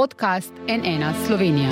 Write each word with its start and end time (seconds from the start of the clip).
podcast 0.00 0.52
NN 0.68 1.04
Slovenija. 1.26 1.70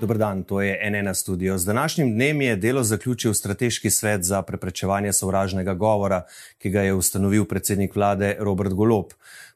Dobr 0.00 0.18
dan, 0.18 0.42
to 0.42 0.60
je 0.60 0.90
NN 0.90 1.14
studio. 1.14 1.58
Z 1.58 1.64
današnjim 1.64 2.14
dnem 2.14 2.40
je 2.40 2.56
delo 2.56 2.82
zaključil 2.82 3.34
Strateški 3.34 3.90
svet 3.90 4.22
za 4.22 4.42
preprečevanje 4.42 5.12
sovražnega 5.12 5.74
govora, 5.74 6.22
ki 6.58 6.70
ga 6.70 6.82
je 6.82 6.94
ustanovil 6.94 7.44
predsednik 7.44 7.96
vlade 7.96 8.36
Robert 8.38 8.72
Golob. 8.72 9.06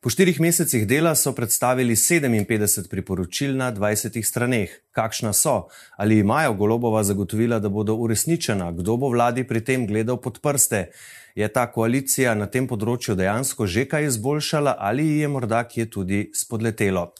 Po 0.00 0.10
štirih 0.10 0.40
mesecih 0.40 0.86
dela 0.86 1.14
so 1.14 1.32
predstavili 1.32 1.96
57 1.96 2.88
priporočil 2.90 3.56
na 3.56 3.72
20 3.72 4.22
straneh. 4.22 4.70
Kakšna 4.92 5.32
so? 5.32 5.66
Ali 5.96 6.18
imajo 6.18 6.54
Golobova 6.54 7.04
zagotovila, 7.04 7.58
da 7.58 7.68
bodo 7.68 7.94
uresničena? 7.94 8.72
Kdo 8.72 8.96
bo 8.96 9.08
vladi 9.08 9.44
pri 9.44 9.64
tem 9.64 9.86
gledal 9.86 10.16
pod 10.16 10.38
prste? 10.42 10.86
Je 11.34 11.48
ta 11.48 11.66
koalicija 11.72 12.34
na 12.34 12.46
tem 12.46 12.66
področju 12.68 13.16
dejansko 13.16 13.66
že 13.66 13.86
kaj 13.88 14.10
izboljšala 14.10 14.76
ali 14.78 15.06
je 15.22 15.28
morda 15.28 15.62
kje 15.68 15.88
tudi 15.90 16.20
spodletelo? 16.34 17.12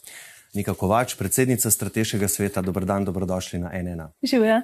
Nika 0.53 0.75
Kovač, 0.77 1.15
predsednica 1.17 1.71
strateškega 1.73 2.27
sveta, 2.29 2.61
dobr 2.61 2.85
dan, 2.85 3.05
dobrodošli 3.05 3.59
na 3.59 3.71
NN. 3.73 4.11
Živijo. 4.21 4.61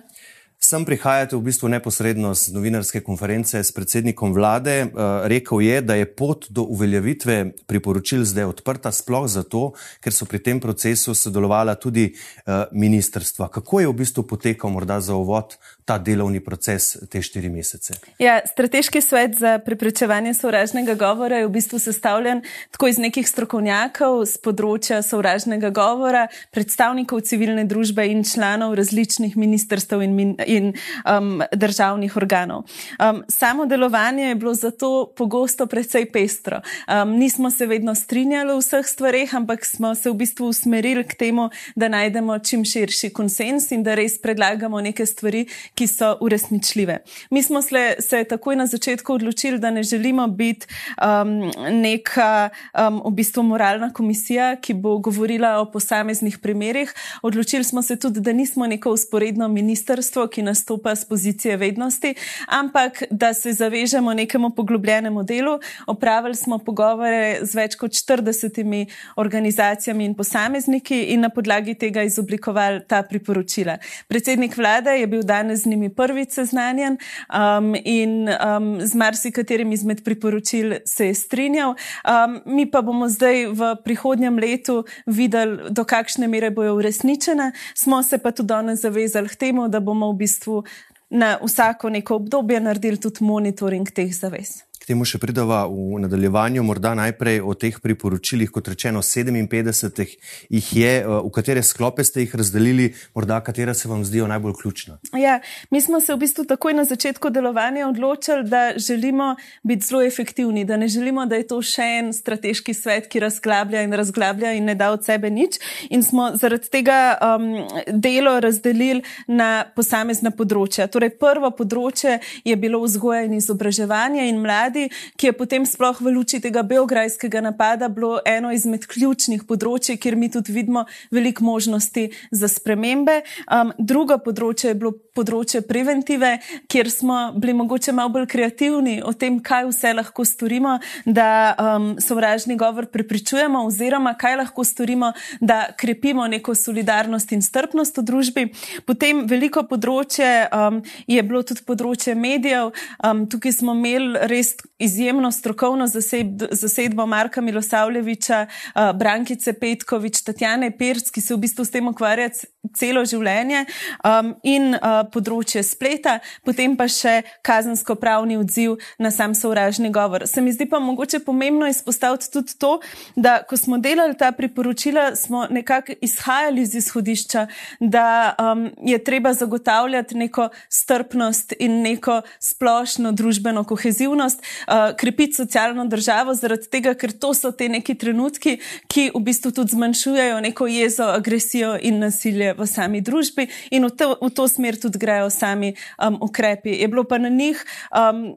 Sem 0.60 0.84
prihajate 0.84 1.38
v 1.40 1.48
bistvu 1.48 1.70
neposredno 1.72 2.34
z 2.36 2.52
novinarske 2.52 3.00
konference 3.00 3.56
s 3.64 3.72
predsednikom 3.72 4.34
vlade. 4.36 4.92
Uh, 4.92 5.24
rekel 5.32 5.64
je, 5.64 5.78
da 5.80 5.96
je 5.96 6.04
pot 6.04 6.52
do 6.52 6.66
uveljavitve 6.68 7.64
priporočil 7.64 8.26
zdaj 8.28 8.44
odprta, 8.52 8.92
sploh 8.92 9.24
zato, 9.32 9.72
ker 10.04 10.12
so 10.12 10.28
pri 10.28 10.44
tem 10.44 10.60
procesu 10.60 11.16
sodelovala 11.16 11.78
tudi 11.80 12.12
uh, 12.12 12.68
ministrstva. 12.76 13.48
Kako 13.48 13.80
je 13.80 13.88
v 13.88 13.96
bistvu 14.04 14.26
potekal 14.28 14.76
morda 14.76 15.00
za 15.00 15.16
uvod 15.16 15.56
ta 15.88 15.96
delovni 15.96 16.44
proces 16.44 17.08
te 17.08 17.24
štiri 17.24 17.48
mesece? 17.48 17.96
Ja, 18.20 18.44
strateški 18.44 19.00
svet 19.00 19.40
za 19.40 19.64
preprečevanje 19.64 20.36
sovražnega 20.36 21.00
govora 21.00 21.40
je 21.40 21.48
v 21.48 21.56
bistvu 21.56 21.80
sestavljen 21.80 22.44
tako 22.76 22.92
iz 22.92 23.00
nekih 23.00 23.24
strokovnjakov 23.24 24.28
z 24.28 24.44
področja 24.44 25.00
sovražnega 25.08 25.72
govora, 25.72 26.28
predstavnikov 26.52 27.24
civilne 27.24 27.64
družbe 27.64 28.04
in 28.12 28.28
članov 28.28 28.76
različnih 28.76 29.40
ministrstv 29.40 30.04
in 30.04 30.20
ministrstv 30.20 30.49
in 30.50 30.74
um, 31.06 31.42
državnih 31.54 32.18
organov. 32.18 32.64
Um, 33.00 33.24
samo 33.28 33.66
delovanje 33.66 34.24
je 34.24 34.36
bilo 34.36 34.54
zato 34.54 35.14
pogosto 35.16 35.68
precej 35.68 36.10
pestro. 36.12 36.62
Um, 36.88 37.18
nismo 37.18 37.52
se 37.52 37.66
vedno 37.66 37.96
strinjali 37.96 38.54
v 38.54 38.60
vseh 38.60 38.88
stvarih, 38.88 39.36
ampak 39.36 39.66
smo 39.66 39.96
se 39.96 40.10
v 40.10 40.14
bistvu 40.14 40.50
usmerili 40.50 41.04
k 41.04 41.14
temu, 41.14 41.50
da 41.76 41.88
najdemo 41.88 42.40
čim 42.40 42.66
širši 42.66 43.10
konsens 43.14 43.72
in 43.72 43.84
da 43.84 43.96
res 43.96 44.18
predlagamo 44.22 44.82
neke 44.82 45.06
stvari, 45.06 45.46
ki 45.76 45.88
so 45.88 46.16
uresničljive. 46.22 47.00
Mi 47.30 47.44
smo 47.44 47.62
se, 47.62 47.96
se 48.00 48.24
takoj 48.24 48.56
na 48.56 48.66
začetku 48.68 49.14
odločili, 49.14 49.60
da 49.60 49.72
ne 49.72 49.84
želimo 49.84 50.28
biti 50.28 50.68
um, 50.98 51.52
neka 51.82 52.50
um, 52.74 53.02
v 53.06 53.12
bistvu 53.22 53.44
moralna 53.44 53.94
komisija, 53.94 54.56
ki 54.62 54.74
bo 54.74 54.98
govorila 54.98 55.60
o 55.60 55.72
posameznih 55.72 56.40
primerih. 56.40 56.94
Odločili 57.22 57.64
smo 57.64 57.82
se 57.82 58.00
tudi, 58.00 58.20
da 58.20 58.34
nismo 58.34 58.68
neko 58.68 58.92
usporedno 58.92 59.48
ministrstvo, 59.48 60.28
ki 60.28 60.39
nastopa 60.42 60.96
z 60.96 61.06
pozicije 61.06 61.58
vednosti, 61.58 62.14
ampak 62.48 63.04
da 63.12 63.34
se 63.34 63.54
zavežemo 63.54 64.14
nekemu 64.14 64.50
poglobljenemu 64.50 65.24
delu. 65.24 65.60
Opravili 65.88 66.36
smo 66.36 66.58
pogovore 66.58 67.40
z 67.42 67.56
več 67.56 67.76
kot 67.76 67.92
40 67.92 68.86
organizacijami 69.16 70.06
in 70.06 70.16
posamezniki 70.16 71.02
in 71.14 71.22
na 71.22 71.30
podlagi 71.30 71.74
tega 71.74 72.04
izoblikovali 72.04 72.82
ta 72.88 73.04
priporočila. 73.04 73.78
Predsednik 74.08 74.58
vlade 74.58 74.92
je 75.00 75.08
bil 75.08 75.24
danes 75.24 75.64
z 75.64 75.66
njimi 75.66 75.90
prvič 75.90 76.32
seznanjen 76.32 76.98
um, 76.98 77.76
in 77.84 78.30
um, 78.30 78.82
z 78.82 78.96
marsikaterim 78.96 79.72
izmed 79.72 80.04
priporočil 80.04 80.74
se 80.86 81.08
je 81.08 81.14
strinjal. 81.14 81.76
Um, 82.06 82.40
mi 82.46 82.66
pa 82.72 82.82
bomo 82.82 83.10
zdaj 83.10 83.46
v 83.46 83.76
prihodnjem 83.84 84.40
letu 84.40 84.84
videli, 85.06 85.70
do 85.70 85.84
kakšne 85.84 86.28
mere 86.28 86.50
bojo 86.50 86.76
uresničene. 86.76 87.52
Smo 87.76 88.04
se 88.04 88.18
pa 88.18 88.32
tudi 88.32 88.48
danes 88.48 88.82
zavezali 88.82 89.30
k 89.30 89.36
temu, 89.36 89.68
da 89.68 89.80
bomo 89.80 90.12
v 90.12 90.16
bistvu 90.16 90.29
bistvu 90.30 90.64
na 91.10 91.36
vsako 91.44 91.90
neko 91.90 92.16
obdobje 92.22 92.60
naredili 92.62 93.02
tudi 93.02 93.26
monitoring 93.26 93.90
teh 93.90 94.14
zavez 94.14 94.69
temu 94.90 95.06
še 95.06 95.20
pridava 95.22 95.62
v 95.70 96.00
nadaljevanju, 96.02 96.64
morda 96.66 96.96
najprej 96.98 97.44
o 97.46 97.54
teh 97.54 97.78
priporočilih, 97.82 98.50
kot 98.54 98.72
rečeno, 98.72 99.04
57 99.06 100.16
jih 100.50 100.70
je, 100.74 100.94
eh, 101.00 101.06
v 101.06 101.30
katere 101.36 101.62
sklope 101.64 102.04
ste 102.04 102.26
jih 102.26 102.34
razdelili, 102.42 102.94
morda 103.16 103.40
katera 103.46 103.74
se 103.74 103.90
vam 103.90 104.04
zdijo 104.06 104.28
najbolj 104.28 104.56
ključna. 104.62 104.98
Ja, 105.14 105.40
mi 105.70 105.82
smo 105.82 106.02
se 106.02 106.14
v 106.14 106.18
bistvu 106.26 106.46
takoj 106.50 106.74
na 106.74 106.86
začetku 106.86 107.30
delovanja 107.30 107.88
odločili, 107.88 108.44
da 108.50 108.74
želimo 108.78 109.36
biti 109.64 109.86
zelo 109.86 110.02
efektivni, 110.02 110.66
da 110.66 110.78
ne 110.78 110.88
želimo, 110.88 111.26
da 111.26 111.36
je 111.36 111.48
to 111.48 111.62
še 111.62 111.86
en 112.00 112.14
strateški 112.14 112.74
svet, 112.74 113.08
ki 113.08 113.20
razglablja 113.20 113.84
in 113.86 113.94
razglablja 113.94 114.54
in 114.58 114.66
ne 114.66 114.76
da 114.76 114.92
od 114.92 115.06
sebe 115.06 115.30
nič. 115.30 115.60
In 115.90 116.04
smo 116.04 116.32
zaradi 116.36 116.70
tega 116.70 117.18
um, 117.22 117.68
delo 117.88 118.40
razdelili 118.40 119.04
na 119.28 119.66
posamezna 119.76 120.32
področja. 120.32 120.88
Torej, 120.88 121.14
prvo 121.20 121.52
področje 121.52 122.20
je 122.46 122.56
bilo 122.56 122.82
vzgoja 122.84 123.28
in 123.28 123.38
izobraževanje 123.38 124.30
in 124.30 124.42
mladi 124.42 124.79
vladi, 124.80 124.90
ki 125.18 125.28
je 125.28 125.34
potem 125.34 125.66
sploh 125.66 126.00
v 126.02 126.14
luči 126.16 126.40
tega 126.40 126.64
belgrajskega 126.64 127.42
napada 127.42 127.90
bilo 127.90 128.20
eno 128.26 128.52
izmed 128.52 128.86
ključnih 128.88 129.44
področji, 129.48 129.98
kjer 129.98 130.16
mi 130.16 130.30
tudi 130.30 130.54
vidimo 130.54 130.86
veliko 131.12 131.44
možnosti 131.44 132.10
za 132.32 132.48
spremembe. 132.48 133.24
Um, 133.52 133.74
drugo 133.78 134.18
področje 134.18 134.72
je 134.72 134.78
bilo 134.80 134.94
področje 135.16 135.62
preventive, 135.62 136.40
kjer 136.70 136.90
smo 136.90 137.34
bili 137.36 137.54
mogoče 137.54 137.92
malo 137.92 138.14
bolj 138.14 138.28
kreativni 138.32 139.02
o 139.04 139.14
tem, 139.14 139.40
kaj 139.40 139.70
vse 139.70 139.94
lahko 139.94 140.26
storimo, 140.26 140.80
da 141.06 141.56
um, 141.56 141.98
sovražni 142.00 142.56
govor 142.58 142.90
prepričujemo, 142.92 143.66
oziroma 143.68 144.16
kaj 144.20 144.40
lahko 144.44 144.64
storimo, 144.64 145.12
da 145.42 145.70
krepimo 145.78 146.28
neko 146.28 146.56
solidarnost 146.56 147.34
in 147.36 147.44
strpnost 147.44 147.98
v 148.00 148.06
družbi. 148.08 148.46
Potem 148.88 149.26
veliko 149.28 149.66
področje 149.68 150.48
um, 150.48 150.82
je 151.08 151.24
bilo 151.24 151.44
tudi 151.44 151.66
področje 151.68 152.16
medijev. 152.16 152.72
Um, 153.04 153.26
tukaj 153.30 153.58
smo 153.60 153.76
imeli 153.76 154.30
res 154.30 154.54
izjemno 154.80 155.32
strokovno 155.32 155.88
zased, 155.88 156.44
zasedbo 156.52 157.06
Marka 157.06 157.42
Milosavljeviča, 157.42 158.48
uh, 158.48 158.98
Brankice 158.98 159.54
Petkovič, 159.54 160.22
Tatjane 160.22 160.72
Pirc, 160.78 161.10
ki 161.10 161.22
se 161.22 161.34
v 161.36 161.38
bistvu 161.38 161.66
s 161.66 161.72
tem 161.72 161.88
ukvarja 161.88 162.30
celo 162.78 163.04
življenje 163.08 163.66
um, 164.04 164.32
in 164.44 164.74
uh, 164.76 165.02
področje 165.12 165.64
spleta, 165.64 166.18
potem 166.48 166.76
pa 166.80 166.88
še 166.92 167.22
kazensko-pravni 167.46 168.38
odziv 168.40 168.78
na 169.00 169.12
sam 169.12 169.36
sovražni 169.36 169.92
govor. 169.96 170.26
Se 170.28 170.42
mi 170.42 170.54
zdi 170.56 170.68
pa 170.70 170.80
mogoče 170.84 171.22
pomembno 171.26 171.68
izpostaviti 171.68 172.32
tudi 172.32 172.56
to, 172.60 172.78
da 173.16 173.40
ko 173.48 173.58
smo 173.60 173.80
delali 173.82 174.18
ta 174.20 174.32
priporočila, 174.36 175.14
smo 175.20 175.46
nekako 175.50 175.98
izhajali 176.06 176.64
iz 176.68 176.76
izhodišča, 176.80 177.46
da 177.80 178.36
um, 178.40 178.68
je 178.84 179.00
treba 179.04 179.34
zagotavljati 179.34 180.18
neko 180.20 180.50
strpnost 180.70 181.54
in 181.60 181.82
neko 181.84 182.22
splošno 182.44 183.12
družbeno 183.12 183.64
kohezivnost, 183.68 184.44
uh, 184.68 184.92
krepiti 184.98 185.34
socialno 185.34 185.86
državo, 185.86 186.34
zaradi 186.34 186.70
tega, 186.72 186.94
ker 186.94 187.12
to 187.12 187.34
so 187.34 187.52
te 187.52 187.70
neki 187.70 187.96
trenutki, 188.00 188.58
ki 188.88 189.10
v 189.16 189.24
bistvu 189.24 189.52
tudi 189.56 189.76
zmanjšujejo 189.76 190.40
neko 190.46 190.68
jezo, 190.68 191.10
agresijo 191.14 191.76
in 191.82 192.00
nasilje 192.04 192.54
v 192.58 192.68
sami 192.68 193.02
družbi 193.02 193.48
in 193.72 193.86
v 193.88 193.94
to, 193.96 194.14
v 194.22 194.32
to 194.36 194.48
smer 194.48 194.80
tudi 194.80 195.00
grejo 195.00 195.30
sami 195.30 195.74
um, 195.98 196.18
ukrepi. 196.22 196.76
Je 196.80 196.88
bilo 196.88 197.04
pa 197.04 197.18
na 197.18 197.30
njih 197.30 197.66
um, 197.92 198.36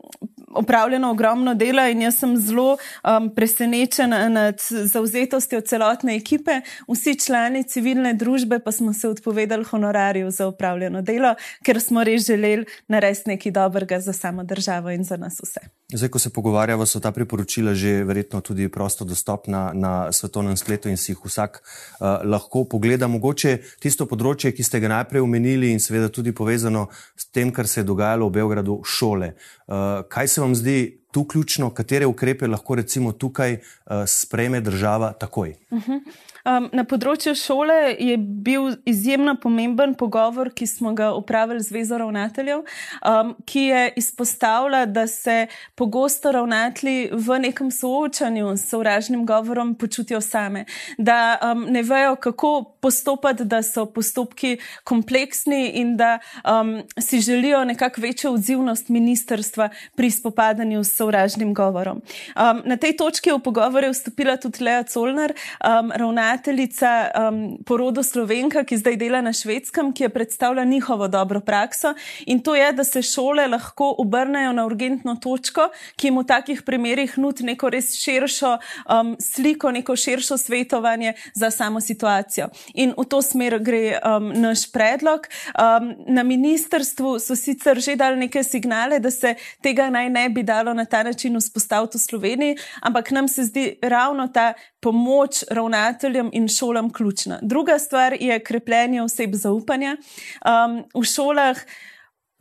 opravljeno 0.55 1.11
ogromno 1.11 1.55
dela 1.55 1.89
in 1.89 2.03
jaz 2.03 2.19
sem 2.19 2.37
zelo 2.37 2.77
um, 2.77 3.31
presenečena 3.34 4.29
nad 4.29 4.61
zauzetostjo 4.61 5.61
celotne 5.61 6.17
ekipe. 6.17 6.61
Vsi 6.89 7.17
člani 7.19 7.65
civilne 7.65 8.15
družbe 8.15 8.59
pa 8.59 8.73
smo 8.73 8.93
se 8.93 9.09
odpovedali 9.09 9.65
honorarju 9.65 10.31
za 10.31 10.47
upravljeno 10.49 11.03
delo, 11.03 11.34
ker 11.65 11.81
smo 11.81 12.05
res 12.05 12.27
želeli 12.27 12.67
narediti 12.89 13.31
nekaj 13.31 13.53
dobrega 13.53 14.00
za 14.00 14.12
samo 14.12 14.44
državo 14.44 14.91
in 14.91 15.05
za 15.05 15.17
nas 15.17 15.41
vse. 15.43 15.81
Zdaj, 15.92 16.08
ko 16.08 16.19
se 16.19 16.30
pogovarjamo, 16.30 16.86
so 16.86 17.00
ta 17.00 17.12
priporočila 17.12 17.75
že 17.75 18.05
verjetno 18.05 18.40
tudi 18.40 18.69
prosto 18.69 19.05
dostopna 19.05 19.72
na 19.75 20.12
svetovnem 20.12 20.56
spletu 20.56 20.88
in 20.88 20.96
si 20.96 21.12
jih 21.12 21.20
vsak 21.25 21.61
uh, 21.61 22.25
lahko 22.25 22.64
pogleda. 22.64 23.08
Mogoče 23.12 23.58
tisto 23.76 24.06
področje, 24.08 24.55
ki 24.56 24.64
ste 24.64 24.81
ga 24.81 24.88
najprej 24.88 25.20
omenili 25.20 25.72
in 25.72 25.81
seveda 25.81 26.08
tudi 26.08 26.32
povezano 26.32 26.88
s 27.17 27.28
tem, 27.28 27.52
kar 27.52 27.69
se 27.69 27.81
je 27.81 27.84
dogajalo 27.84 28.31
v 28.31 28.37
Beogradu, 28.40 28.81
šole. 28.84 29.34
Uh, 29.69 30.00
kaj 30.08 30.28
se 30.28 30.40
vam 30.40 30.56
zdi 30.56 30.78
tu 31.12 31.26
ključno, 31.28 31.70
katere 31.76 32.08
ukrepe 32.08 32.49
lahko 32.49 32.81
recimo 32.81 33.12
tukaj 33.12 33.58
uh, 33.61 34.05
spreme 34.08 34.61
država 34.61 35.12
takoj? 35.12 35.56
Uh 35.70 35.78
-huh. 35.78 36.00
Um, 36.43 36.67
na 36.75 36.83
področju 36.89 37.37
šole 37.39 37.94
je 38.03 38.17
bil 38.19 38.73
izjemno 38.89 39.37
pomemben 39.39 39.94
pogovor, 39.99 40.50
ki 40.50 40.67
smo 40.67 40.91
ga 40.99 41.12
upravili 41.15 41.62
z 41.62 41.71
Vezo 41.71 41.99
ravnateljev, 42.00 42.65
um, 43.06 43.35
ki 43.47 43.62
je 43.69 43.83
izpostavila, 44.03 44.85
da 44.91 45.06
se 45.06 45.47
pogosto 45.79 46.33
ravnatelji 46.35 47.12
v 47.12 47.39
nekem 47.47 47.71
soočanju 47.71 48.56
s 48.56 48.67
sovražnim 48.73 49.23
govorom 49.27 49.75
počutijo 49.79 50.21
same, 50.21 50.65
da 50.99 51.39
um, 51.39 51.62
ne 51.71 51.83
vejo, 51.87 52.17
kako 52.17 52.53
postopati, 52.83 53.47
da 53.47 53.62
so 53.62 53.87
postopki 53.87 54.56
kompleksni 54.85 55.79
in 55.79 55.94
da 55.97 56.19
um, 56.43 56.81
si 56.99 57.21
želijo 57.21 57.62
nekako 57.65 58.00
večjo 58.00 58.33
odzivnost 58.33 58.89
ministerstva 58.89 59.69
pri 59.97 60.11
spopadanju 60.11 60.83
s 60.85 60.97
sovražnim 60.97 61.55
govorom. 61.55 62.03
Um, 62.35 62.62
na 62.65 62.77
tej 62.77 62.97
točki 62.99 63.31
v 63.31 63.39
pogovore 63.39 63.93
vstopila 63.94 64.37
tudi 64.37 64.65
Lea 64.65 64.83
Colnar, 64.83 65.33
um, 65.62 65.93
ravnateljica 66.32 67.11
um, 67.29 67.58
porodo 67.67 68.02
Slovenka, 68.02 68.64
ki 68.64 68.76
zdaj 68.76 68.96
dela 68.96 69.20
na 69.20 69.32
švedskem, 69.32 69.93
ki 69.93 70.05
je 70.05 70.08
predstavila 70.08 70.64
njihovo 70.64 71.08
dobro 71.08 71.40
prakso. 71.40 71.94
In 72.26 72.40
to 72.40 72.55
je, 72.55 72.73
da 72.73 72.84
se 72.84 73.02
šole 73.02 73.46
lahko 73.46 73.94
obrnejo 73.99 74.52
na 74.52 74.67
urgentno 74.67 75.17
točko, 75.17 75.69
ki 75.96 76.06
jim 76.06 76.19
v 76.19 76.25
takih 76.25 76.62
primerih 76.62 77.19
nudi 77.19 77.44
neko 77.44 77.69
res 77.70 77.93
širšo 78.00 78.58
um, 78.88 79.17
sliko, 79.20 79.70
neko 79.70 79.96
širšo 79.96 80.38
svetovanje 80.38 81.12
za 81.34 81.50
samo 81.50 81.81
situacijo. 81.81 82.49
In 82.75 82.94
v 82.96 83.05
to 83.05 83.23
smer 83.23 83.58
gre 83.58 83.99
um, 84.00 84.32
naš 84.32 84.70
predlog. 84.73 85.29
Um, 85.52 85.94
na 86.08 86.23
ministrstvu 86.23 87.19
so 87.19 87.37
sicer 87.37 87.81
že 87.81 87.96
dali 87.96 88.17
neke 88.17 88.43
signale, 88.43 88.99
da 88.99 89.11
se 89.11 89.34
tega 89.62 89.90
naj 89.90 90.08
ne 90.11 90.29
bi 90.29 90.43
dalo 90.43 90.75
na 90.75 90.84
ta 90.84 91.02
način 91.02 91.37
vzpostaviti 91.37 91.99
v 91.99 92.00
Sloveniji, 92.00 92.56
ampak 92.81 93.11
nam 93.11 93.29
se 93.29 93.44
zdi 93.44 93.76
ravno 93.82 94.29
ta 94.29 94.52
pomoč 94.82 95.44
ravnateljem 95.50 96.31
in 96.32 96.49
šolam 96.49 96.93
ključna. 96.93 97.38
Druga 97.43 97.79
stvar 97.79 98.17
je 98.20 98.44
krepljenje 98.44 99.02
oseb 99.02 99.34
zaupanja. 99.34 99.96
Um, 99.96 100.84
v 100.94 101.05
šolah. 101.05 101.56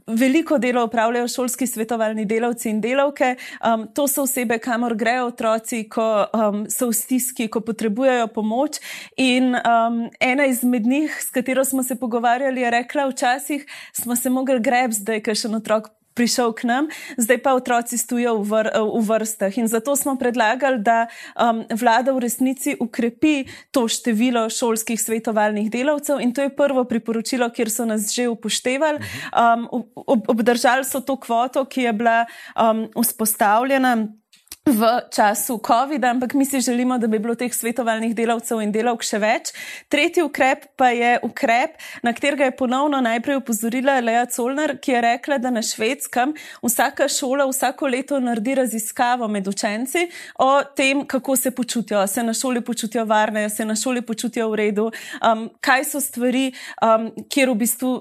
Veliko 0.07 0.57
delo 0.57 0.81
upravljajo 0.85 1.27
šolski 1.27 1.67
svetovalni 1.67 2.25
delavci 2.25 2.69
in 2.69 2.79
delavke. 2.81 3.35
Um, 3.61 3.85
to 3.93 4.07
so 4.07 4.23
osebe, 4.25 4.57
kamor 4.59 4.95
grejo 4.97 5.27
otroci, 5.29 5.83
ko 5.89 6.25
um, 6.33 6.65
so 6.69 6.89
v 6.89 6.97
stiski, 6.97 7.47
ko 7.47 7.61
potrebujejo 7.61 8.27
pomoč. 8.33 8.81
In 9.17 9.53
um, 9.55 10.01
ena 10.19 10.49
izmed 10.49 10.89
njih, 10.89 11.17
s 11.21 11.29
katero 11.29 11.65
smo 11.65 11.83
se 11.83 11.95
pogovarjali, 11.95 12.61
je 12.61 12.71
rekla: 12.71 13.07
Včasih 13.07 13.65
smo 13.93 14.15
se 14.15 14.29
mogli 14.29 14.59
greb, 14.59 14.91
zdaj, 14.91 15.21
ker 15.21 15.37
še 15.37 15.47
en 15.47 15.61
otrok 15.61 15.93
prišel 16.13 16.53
k 16.53 16.67
nam, 16.67 16.87
zdaj 17.17 17.39
pa 17.41 17.53
otroci 17.55 17.97
stojijo 17.97 18.37
v, 18.41 18.47
vr, 18.49 18.67
v 18.75 19.01
vrstah. 19.07 19.57
In 19.57 19.67
zato 19.67 19.95
smo 19.95 20.15
predlagali, 20.19 20.79
da 20.81 21.07
um, 21.35 21.63
vlada 21.71 22.13
v 22.13 22.23
resnici 22.27 22.75
ukrepi 22.79 23.45
to 23.71 23.87
število 23.87 24.49
šolskih 24.49 24.99
svetovalnih 25.01 25.71
delavcev. 25.71 26.21
In 26.21 26.33
to 26.33 26.45
je 26.45 26.55
prvo 26.55 26.83
priporočilo, 26.83 27.49
kjer 27.49 27.69
so 27.71 27.85
nas 27.85 28.11
že 28.11 28.27
upoštevali. 28.27 28.99
Um, 29.31 29.67
ob, 29.95 30.27
obdržali 30.27 30.85
so 30.85 31.01
to 31.01 31.15
kvoto, 31.15 31.65
ki 31.65 31.87
je 31.89 31.93
bila 31.93 32.25
um, 32.55 32.87
vzpostavljena 32.95 34.20
v 34.65 35.09
času 35.09 35.57
COVID-a, 35.57 36.13
ampak 36.13 36.33
mi 36.33 36.45
si 36.45 36.61
želimo, 36.61 36.97
da 36.97 37.07
bi 37.07 37.19
bilo 37.19 37.33
teh 37.35 37.53
svetovalnih 37.53 38.13
delavcev 38.15 38.61
in 38.61 38.69
delavk 38.71 39.01
še 39.01 39.17
več. 39.17 39.49
Tretji 39.89 40.21
ukrep 40.21 40.67
pa 40.77 40.91
je 40.93 41.15
ukrep, 41.25 41.81
na 42.05 42.13
katerega 42.13 42.45
je 42.45 42.55
ponovno 42.59 43.01
najprej 43.01 43.39
upozorila 43.41 43.97
Leja 43.99 44.27
Colnar, 44.29 44.75
ki 44.77 44.91
je 44.91 45.01
rekla, 45.01 45.39
da 45.41 45.49
na 45.49 45.63
švedskem 45.65 46.35
vsaka 46.61 47.09
šola 47.09 47.49
vsako 47.49 47.89
leto 47.89 48.19
naredi 48.21 48.55
raziskavo 48.61 49.27
med 49.27 49.49
učenci 49.49 50.05
o 50.37 50.51
tem, 50.77 51.07
kako 51.09 51.35
se 51.35 51.51
počutijo. 51.51 52.05
Se 52.07 52.23
na 52.23 52.33
šoli 52.33 52.61
počutijo 52.61 53.05
varne, 53.05 53.49
se 53.49 53.65
na 53.65 53.75
šoli 53.75 54.05
počutijo 54.05 54.51
v 54.53 54.61
redu, 54.61 54.91
um, 55.25 55.49
kaj 55.61 55.89
so 55.89 56.01
stvari, 56.01 56.51
um, 56.85 57.09
kjer 57.33 57.49
v 57.49 57.57
bistvu 57.65 57.95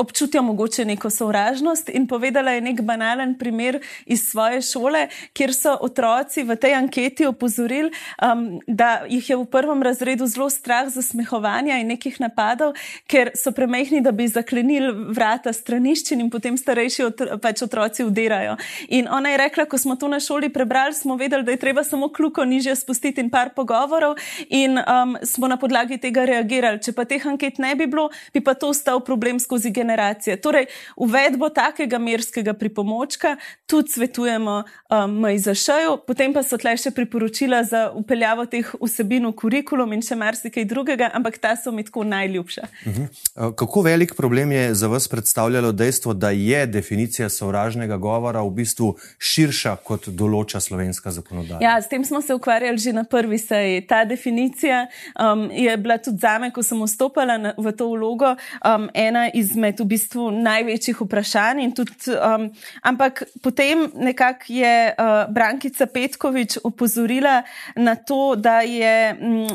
občutijo 0.00 0.42
mogoče 0.42 0.84
neko 0.84 1.10
sovražnost. 1.10 1.88
In 1.88 2.06
povedala 2.06 2.50
je 2.50 2.60
nek 2.60 2.80
banalen 2.80 3.34
primer 3.38 3.80
iz 4.06 4.22
svoje 4.30 4.62
šole, 4.62 5.08
kjer 5.32 5.52
so 5.54 5.76
otroci 5.80 6.42
v 6.42 6.56
tej 6.56 6.74
anketi 6.74 7.26
opozorili, 7.26 7.90
um, 8.22 8.60
da 8.66 9.04
jih 9.08 9.30
je 9.30 9.36
v 9.36 9.44
prvem 9.44 9.82
razredu 9.82 10.26
zelo 10.26 10.50
strah 10.50 10.88
za 10.88 11.02
smehovanja 11.02 11.78
in 11.80 11.92
nekih 11.92 12.16
napadov, 12.20 12.72
ker 13.06 13.30
so 13.36 13.52
premehni, 13.52 14.00
da 14.00 14.12
bi 14.12 14.28
zaklenili 14.28 15.12
vrata 15.12 15.52
straniščin 15.52 16.20
in 16.20 16.30
potem 16.30 16.56
starejši 16.56 17.04
otro, 17.04 17.38
pač 17.38 17.62
otroci 17.62 18.04
udirajo. 18.04 18.56
In 18.88 19.08
ona 19.08 19.34
je 19.34 19.42
rekla, 19.44 19.68
ko 19.68 19.78
smo 19.78 19.96
to 19.96 20.08
na 20.08 20.20
šoli 20.20 20.48
prebrali, 20.48 20.94
smo 20.94 21.16
vedeli, 21.20 21.44
da 21.44 21.52
je 21.52 21.60
treba 21.60 21.84
samo 21.84 22.08
kljuko 22.08 22.44
nižje 22.44 22.76
spustiti 22.76 23.20
in 23.20 23.30
par 23.30 23.52
pogovorov, 23.56 24.16
in 24.48 24.78
um, 24.80 25.16
smo 25.22 25.48
na 25.48 25.60
podlagi 25.60 26.00
tega 26.00 26.24
reagirali. 26.24 26.80
Če 26.80 26.96
pa 26.96 27.04
teh 27.04 27.26
anket 27.26 27.58
ne 27.58 27.74
bi 27.76 27.86
bilo, 27.86 28.08
bi 28.32 28.40
pa 28.40 28.54
to 28.54 28.72
ostal 28.72 29.04
problem 29.04 29.40
skozi 29.40 29.70
generacijo 29.70 29.89
generacije. 29.90 30.36
Torej, 30.36 30.66
uvedbo 30.96 31.48
takega 31.48 31.98
merskega 31.98 32.54
pripomočka 32.54 33.36
tudi 33.66 33.90
svetujemo 33.90 34.62
um, 34.90 35.20
MIZŠ-ju, 35.20 35.98
potem 36.06 36.32
pa 36.34 36.42
so 36.42 36.58
tle 36.58 36.76
še 36.78 36.90
priporočila 36.94 37.62
za 37.64 37.90
upeljavo 37.94 38.46
teh 38.50 38.66
vsebin 38.82 39.26
v 39.30 39.34
kurikulum 39.38 39.92
in 39.94 40.02
še 40.02 40.16
marsikaj 40.18 40.64
drugega, 40.64 41.10
ampak 41.14 41.38
ta 41.38 41.54
so 41.56 41.72
mi 41.72 41.84
tako 41.86 42.04
najljubša. 42.04 42.62
Uh 42.86 42.92
mhm. 42.92 43.02
-huh. 43.02 43.54
Kako 43.56 43.82
velik 43.82 44.14
problem 44.14 44.52
je 44.52 44.74
za 44.74 44.86
vas 44.86 45.08
predstavljalo 45.08 45.72
dejstvo, 45.72 46.14
da 46.14 46.30
je 46.30 46.66
definicija 46.66 47.28
sovražnega 47.28 47.96
govora 47.96 48.42
v 48.42 48.50
bistvu 48.50 48.96
širša, 49.18 49.76
kot 49.76 50.08
določa 50.08 50.60
slovenska 50.60 51.10
zakonodaja? 51.10 51.60
Ja, 51.62 51.82
s 51.82 51.88
tem 51.88 52.04
smo 52.04 52.22
se 52.22 52.34
ukvarjali 52.34 52.78
že 52.78 52.92
na 52.92 53.04
prvi 53.04 53.38
seji. 53.38 53.86
Ta 53.86 54.04
definicija 54.04 54.86
um, 55.20 55.50
je 55.50 55.76
bila 55.76 55.98
tudi 55.98 56.18
zame, 56.18 56.50
ko 56.50 56.62
sem 56.62 56.82
vstopala 56.82 57.38
na, 57.38 57.54
v 57.56 57.72
to 57.72 57.88
vlogo, 57.90 58.36
um, 58.64 58.88
ena 58.94 59.30
izmed 59.34 59.79
v 59.80 59.86
bistvu 59.94 60.30
največjih 60.30 61.00
vprašanj. 61.00 61.72
Tudi, 61.76 61.94
um, 62.14 62.48
ampak 62.82 63.24
potem 63.42 63.88
nekako 63.94 64.44
je 64.48 64.74
uh, 64.92 65.32
Brankica 65.32 65.86
Petkovič 65.86 66.58
opozorila 66.64 67.42
na 67.76 67.94
to, 67.96 68.34
da 68.36 68.60
je 68.60 69.16
um, 69.16 69.48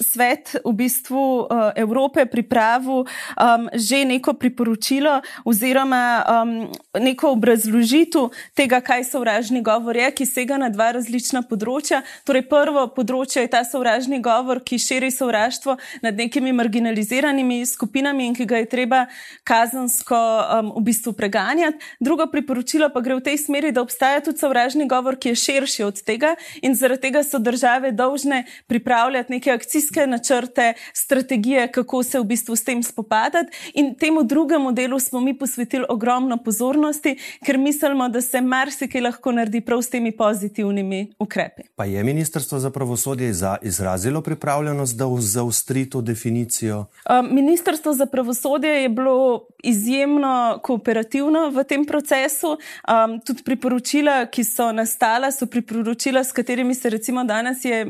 svet 0.00 0.56
v 0.64 0.72
bistvu 0.72 1.46
uh, 1.46 1.72
Evrope 1.76 2.26
pripravil 2.26 3.04
um, 3.04 3.68
že 3.74 4.04
neko 4.04 4.34
priporočilo 4.34 5.20
oziroma 5.44 6.22
um, 6.22 6.70
neko 6.98 7.32
obrazložitev 7.34 8.30
tega, 8.54 8.80
kaj 8.80 9.04
sovražni 9.10 9.62
govor 9.62 9.96
je, 9.96 10.10
ki 10.12 10.26
sega 10.26 10.58
na 10.60 10.68
dva 10.70 10.92
različna 10.96 11.42
področja. 11.48 12.02
Torej, 12.28 12.46
prvo 12.50 12.86
področje 12.94 13.44
je 13.44 13.50
ta 13.50 13.62
sovražni 13.66 14.20
govor, 14.22 14.62
ki 14.62 14.78
širi 14.78 15.10
sovraštvo 15.10 15.76
nad 16.02 16.18
nekimi 16.18 16.52
marginaliziranimi 16.52 17.62
skupinami 17.66 18.30
in 18.30 18.36
ki 18.36 18.46
ga 18.46 18.62
je 18.62 18.70
treba 18.70 19.06
kazati 19.44 19.71
kazensko 19.72 20.14
um, 20.14 20.72
v 20.76 20.84
bistvu 20.84 21.12
preganjati. 21.12 21.78
Drugo 22.00 22.26
priporočilo 22.26 22.90
pa 22.92 23.00
gre 23.00 23.16
v 23.16 23.24
tej 23.24 23.38
smeri, 23.40 23.72
da 23.72 23.82
obstaja 23.82 24.20
tudi 24.20 24.38
sovražni 24.38 24.84
govor, 24.88 25.16
ki 25.16 25.32
je 25.32 25.40
širši 25.40 25.84
od 25.84 26.02
tega 26.04 26.34
in 26.62 26.76
zaradi 26.76 27.08
tega 27.08 27.24
so 27.24 27.38
države 27.38 27.92
dolžne 27.92 28.44
pripravljati 28.66 29.32
neke 29.32 29.50
akcijske 29.50 30.06
načrte, 30.06 30.74
strategije, 30.94 31.68
kako 31.72 32.02
se 32.02 32.20
v 32.20 32.24
bistvu 32.24 32.56
s 32.56 32.64
tem 32.64 32.82
spopadati. 32.82 33.72
In 33.74 33.94
temu 33.94 34.22
drugemu 34.22 34.72
delu 34.72 35.00
smo 35.00 35.20
mi 35.20 35.32
posvetili 35.38 35.86
ogromno 35.88 36.36
pozornosti, 36.36 37.16
ker 37.46 37.58
mislimo, 37.58 38.08
da 38.08 38.20
se 38.20 38.40
marsikaj 38.40 39.00
lahko 39.00 39.32
naredi 39.32 39.60
prav 39.60 39.82
s 39.82 39.90
temi 39.90 40.12
pozitivnimi 40.12 41.14
ukrepi. 41.18 41.62
Pa 41.76 41.84
je 41.84 42.04
Ministrstvo 42.04 42.58
za 42.58 42.70
pravosodje 42.70 43.32
izrazilo 43.62 44.20
pripravljenost, 44.20 44.96
da 44.96 45.06
zaustri 45.18 45.90
to 45.90 46.00
definicijo? 46.00 46.86
Um, 47.08 47.34
Ministrstvo 47.34 47.92
za 47.92 48.06
pravosodje 48.06 48.82
je 48.82 48.88
bilo 48.88 49.46
izjemno 49.62 50.58
kooperativno 50.62 51.50
v 51.50 51.64
tem 51.64 51.84
procesu. 51.84 52.56
Um, 52.88 53.20
tudi 53.20 53.42
priporočila, 53.42 54.26
ki 54.26 54.44
so 54.44 54.72
nastala, 54.72 55.30
so 55.30 55.46
priporočila, 55.46 56.24
s 56.24 56.32
katerimi 56.32 56.74
se 56.74 56.90
recimo 56.90 57.24
danes 57.24 57.64
je 57.64 57.86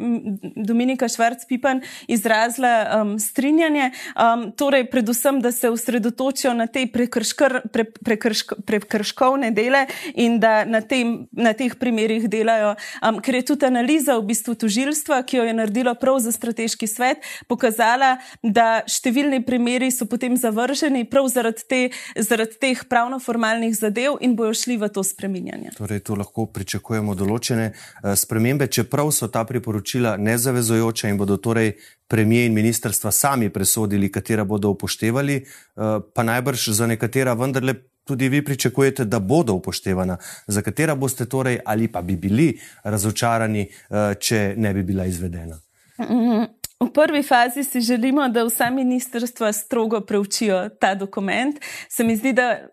Dominika 0.57 1.09
Švarc-Pipan 1.09 1.83
izrazila 2.09 3.03
um, 3.03 3.19
strinjanje. 3.19 3.91
Um, 4.17 4.53
torej, 4.53 4.91
predvsem, 4.91 5.41
da 5.41 5.53
se 5.53 5.71
osredotočijo 5.71 6.55
na 6.55 6.67
te 6.67 6.85
prekrškr, 6.93 7.61
pre, 7.73 7.85
prekršk, 7.85 8.53
prekrškovne 8.67 9.51
dele 9.51 9.87
in 10.15 10.41
da 10.41 10.65
na, 10.65 10.81
tem, 10.81 11.27
na 11.33 11.53
teh 11.53 11.75
primerih 11.79 12.29
delajo. 12.29 12.75
Um, 13.01 13.21
ker 13.25 13.41
je 13.41 13.47
tudi 13.53 13.67
analiza 13.67 14.19
v 14.19 14.29
bistvu 14.29 14.55
tožilstva, 14.55 15.23
ki 15.25 15.41
jo 15.41 15.49
je 15.49 15.57
naredilo 15.57 15.95
prav 15.95 16.21
za 16.21 16.33
strateški 16.33 16.87
svet, 16.87 17.25
pokazala, 17.49 18.19
da 18.43 18.83
številni 18.89 19.41
primeri 19.47 19.91
so 19.91 20.07
potem 20.11 20.37
zavrženi 20.37 21.07
prav 21.09 21.29
zaradi 21.33 21.62
zaradi, 21.63 21.91
te, 21.91 22.23
zaradi 22.23 22.59
teh 22.59 22.85
pravno-formalnih 22.89 23.75
zadev 23.75 24.19
in 24.21 24.37
bojo 24.37 24.55
šli 24.55 24.77
v 24.77 24.89
to 24.89 25.03
spreminjanje. 25.03 25.71
Torej, 25.77 26.01
tu 26.01 26.15
lahko 26.15 26.47
pričakujemo 26.47 27.15
določene 27.15 27.73
uh, 27.73 28.15
spremembe, 28.17 28.67
čeprav 28.67 29.11
so 29.13 29.29
ta 29.29 29.45
priporočila 29.45 30.17
nezavezojoča 30.17 31.09
in 31.09 31.19
bodo 31.19 31.37
torej 31.37 31.77
premije 32.09 32.47
in 32.47 32.55
ministrstva 32.55 33.11
sami 33.11 33.51
presodili, 33.51 34.11
katera 34.13 34.45
bodo 34.45 34.71
upoštevali, 34.71 35.43
uh, 35.43 36.01
pa 36.15 36.23
najbrž 36.23 36.71
za 36.71 36.87
nekatera 36.87 37.35
vendarle. 37.35 37.75
Tudi 38.03 38.27
vi 38.29 38.41
pričakujete, 38.43 39.05
da 39.05 39.21
bodo 39.21 39.55
upoštevana, 39.55 40.17
za 40.47 40.63
katera 40.63 40.97
boste 40.99 41.23
torej 41.31 41.61
ali 41.65 41.87
pa 41.87 42.03
bi 42.03 42.17
bili 42.17 42.49
razočarani, 42.83 43.69
uh, 43.69 44.19
če 44.19 44.55
ne 44.59 44.75
bi 44.75 44.83
bila 44.83 45.07
izvedena? 45.07 45.61
Mm 46.01 46.05
-hmm. 46.05 46.62
V 46.83 46.93
prvi 46.93 47.23
fazi 47.23 47.65
si 47.65 47.81
želimo, 47.81 48.29
da 48.29 48.45
vsa 48.45 48.71
ministrstva 48.71 49.53
strogo 49.53 50.01
preučijo 50.01 50.69
ta 50.69 50.95
dokument. 50.95 51.57
Se 51.89 52.05
mi 52.05 52.17
zdi, 52.17 52.33
da 52.33 52.69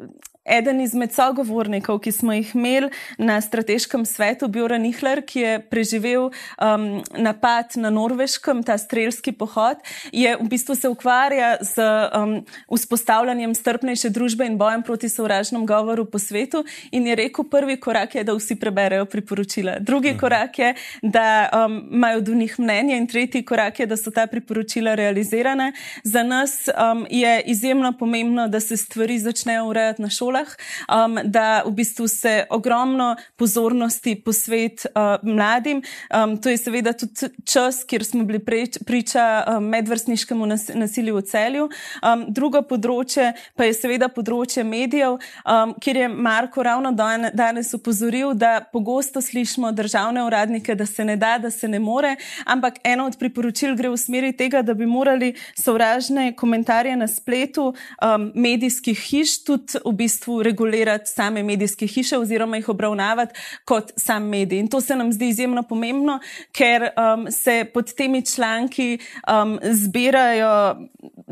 eden 0.50 0.82
izmed 0.82 1.14
sogovornikov, 1.14 2.00
ki 2.00 2.12
smo 2.12 2.34
jih 2.34 2.56
imeli 2.56 2.90
na 3.18 3.42
strateškem 3.42 4.06
svetu, 4.06 4.48
Bjorn 4.48 4.82
Nihler, 4.82 5.22
ki 5.26 5.40
je 5.40 5.60
preživel 5.60 6.30
um, 6.30 6.88
napad 7.18 7.76
na 7.76 7.90
norveškem, 7.90 8.64
ta 8.64 8.78
strelski 8.78 9.32
pohod, 9.32 9.78
je 10.12 10.36
v 10.36 10.48
bistvu 10.50 10.76
se 10.76 10.90
ukvarja 10.90 11.58
z 11.62 11.86
um, 12.16 12.36
vzpostavljanjem 12.74 13.56
strpnejše 13.56 14.10
družbe 14.10 14.48
in 14.48 14.58
bojem 14.58 14.84
proti 14.84 15.10
sovražnem 15.10 15.66
govoru 15.66 16.06
po 16.06 16.20
svetu 16.20 16.64
in 16.92 17.08
je 17.08 17.16
rekel, 17.16 17.46
prvi 17.46 17.78
korak 17.78 18.16
je, 18.16 18.24
da 18.24 18.34
vsi 18.34 18.56
preberejo 18.60 19.06
priporočila. 19.06 19.80
Drugi 19.80 20.12
mhm. 20.12 20.20
korak 20.20 20.60
je, 20.60 20.74
da 21.02 21.50
um, 21.54 21.82
imajo 21.92 22.22
do 22.22 22.34
njih 22.34 22.60
mnenje 22.60 22.98
in 22.98 23.08
tretji 23.08 23.46
korak 23.46 23.80
je, 23.80 23.86
da 23.86 23.98
so 23.98 24.12
ta 24.12 24.28
priporočila 24.28 24.96
realizirane. 24.96 25.74
Za 26.04 26.24
nas 26.24 26.68
um, 26.68 27.06
je 27.10 27.42
izjemno 27.46 27.94
pomembno, 27.98 28.48
da 28.48 28.60
se 28.60 28.78
stvari 28.78 29.20
začnejo 29.20 29.66
urejati 29.66 30.02
na 30.02 30.10
šolah 30.10 30.39
šolah, 30.40 31.06
um, 31.06 31.20
da 31.24 31.64
v 31.66 31.72
bistvu 31.72 32.08
se 32.08 32.46
ogromno 32.50 33.16
pozornosti 33.36 34.16
posvet 34.16 34.86
uh, 34.86 35.18
mladim. 35.24 35.82
Um, 36.14 36.38
to 36.38 36.50
je 36.50 36.58
seveda 36.58 36.94
tudi 36.94 37.30
čas, 37.46 37.84
kjer 37.84 38.04
smo 38.06 38.24
bili 38.24 38.40
preč, 38.40 38.78
priča 38.86 39.44
um, 39.48 39.64
medvrstniškemu 39.70 40.46
nas, 40.46 40.70
nasilju 40.74 41.16
v 41.16 41.22
celju. 41.22 41.70
Um, 42.04 42.26
drugo 42.30 42.62
področje 42.62 43.34
pa 43.56 43.66
je 43.66 43.74
seveda 43.74 44.10
področje 44.10 44.64
medijev, 44.64 45.20
um, 45.46 45.74
kjer 45.80 46.04
je 46.04 46.10
Marko 46.10 46.64
ravno 46.64 46.92
dan, 46.92 47.30
danes 47.34 47.74
upozoril, 47.74 48.34
da 48.34 48.60
pogosto 48.72 49.22
slišimo 49.22 49.72
državne 49.72 50.24
uradnike, 50.24 50.76
da 50.76 50.86
se 50.86 51.06
ne 51.06 51.18
da, 51.18 51.38
da 51.38 51.52
se 51.52 51.68
ne 51.68 51.80
more, 51.80 52.16
ampak 52.46 52.80
eno 52.84 53.08
od 53.08 53.18
priporočil 53.20 53.76
gre 53.76 53.90
v 53.90 53.98
smeri 53.98 54.34
tega, 54.34 54.62
da 54.62 54.74
bi 54.74 54.86
morali 54.86 55.34
sovražne 55.58 56.34
komentarje 56.36 56.96
na 56.98 57.08
spletu 57.08 57.72
um, 57.74 58.32
medijskih 58.36 59.00
hiš 59.00 59.44
tudi 59.44 59.82
v 59.86 59.94
bistvu 59.96 60.29
bistvu 60.30 60.44
regulirati 60.44 61.10
same 61.10 61.44
medijske 61.44 61.88
hiše 61.88 62.18
oziroma 62.18 62.58
jih 62.58 62.70
obravnavati 62.70 63.34
kot 63.66 63.92
sam 63.98 64.24
medij. 64.30 64.60
In 64.60 64.68
to 64.68 64.82
se 64.82 64.96
nam 64.96 65.12
zdi 65.14 65.30
izjemno 65.30 65.64
pomembno, 65.64 66.20
ker 66.52 66.90
um, 66.98 67.32
se 67.32 67.66
pod 67.74 67.94
temi 67.94 68.26
članki 68.26 69.00
um, 69.28 69.60
zbirajo 69.64 70.76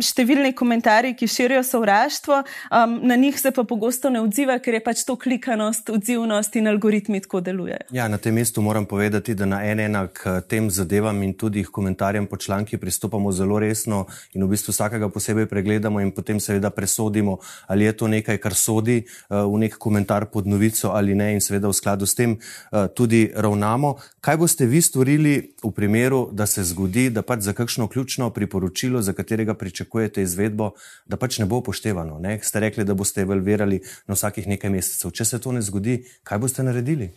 številni 0.01 0.54
komentarji, 0.58 1.16
ki 1.18 1.27
širijo 1.27 1.63
sovraštvo, 1.63 2.39
um, 2.72 2.98
na 3.08 3.16
njih 3.16 3.39
se 3.39 3.51
pa 3.51 3.63
pogosto 3.63 4.10
ne 4.10 4.22
odziva, 4.22 4.60
ker 4.60 4.77
je 4.77 4.84
pač 4.84 5.04
to 5.08 5.16
klikanost, 5.16 5.89
odzivnost 5.89 6.56
in 6.56 6.68
algoritmi 6.68 7.22
tako 7.22 7.42
delujejo. 7.42 7.89
Ja, 7.92 8.08
na 8.08 8.18
tem 8.18 8.36
mestu 8.36 8.62
moram 8.62 8.86
povedati, 8.86 9.36
da 9.36 9.46
na 9.46 9.62
en 9.66 9.80
enak 9.80 10.24
tem 10.50 10.72
zadevam 10.72 11.22
in 11.24 11.34
tudi 11.34 11.63
komentarjem 11.63 12.27
po 12.27 12.38
članki 12.38 12.77
pristopamo 12.77 13.32
zelo 13.32 13.60
resno 13.60 14.06
in 14.34 14.44
v 14.44 14.51
bistvu 14.56 14.74
vsakega 14.74 15.10
posebej 15.10 15.46
pregledamo 15.46 16.01
in 16.01 16.12
potem 16.12 16.39
seveda 16.39 16.70
presodimo, 16.70 17.38
ali 17.68 17.86
je 17.86 17.98
to 17.98 18.08
nekaj, 18.08 18.38
kar 18.42 18.56
sodi 18.56 18.88
sodi 18.88 19.04
uh, 19.04 19.44
v 19.46 19.66
nek 19.66 19.77
komentar 19.77 20.30
pod 20.32 20.48
novico 20.48 20.92
ali 20.94 21.16
ne, 21.16 21.34
in 21.36 21.42
seveda 21.42 21.68
v 21.68 21.75
skladu 21.75 22.06
s 22.06 22.16
tem 22.16 22.38
uh, 22.38 22.88
tudi 22.88 23.27
ravnamo. 23.36 23.98
Kaj 24.22 24.38
boste 24.38 24.66
vi 24.66 24.82
storili 24.82 25.54
v 25.63 25.72
primeru, 25.72 26.30
da 26.32 26.46
se 26.46 26.63
zgodi, 26.63 27.10
da 27.10 27.22
pač 27.22 27.44
za 27.48 27.54
kakšno 27.54 27.88
ključno 27.88 28.30
priporočilo, 28.30 29.01
za 29.01 29.13
katerega 29.13 29.54
pričakujete 29.54 29.87
izvedbo, 30.22 30.72
da 31.06 31.17
pač 31.17 31.39
ne 31.39 31.46
bo 31.46 31.62
upoštevano? 31.62 32.20
Ne? 32.20 32.39
Ste 32.44 32.60
rekli, 32.60 32.86
da 32.86 32.94
boste 32.94 33.22
evalvirali 33.22 33.82
na 34.08 34.17
vsakih 34.17 34.48
nekaj 34.48 34.70
mesecev. 34.70 35.12
Če 35.12 35.25
se 35.25 35.39
to 35.41 35.51
ne 35.51 35.62
zgodi, 35.62 36.03
kaj 36.24 36.39
boste 36.44 36.63
naredili? 36.63 37.12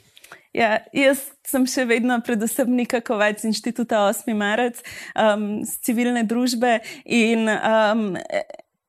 Ja, 0.55 0.81
jaz 0.95 1.23
sem 1.47 1.67
še 1.71 1.85
vedno, 1.87 2.17
predvsem, 2.27 2.71
nekako 2.75 3.21
več 3.21 3.45
z 3.45 3.53
inštituta 3.53 4.03
8. 4.09 4.35
marec, 4.35 4.81
um, 5.15 5.63
civilne 5.87 6.25
družbe 6.27 6.81
in 7.07 7.47
um, 7.47 8.19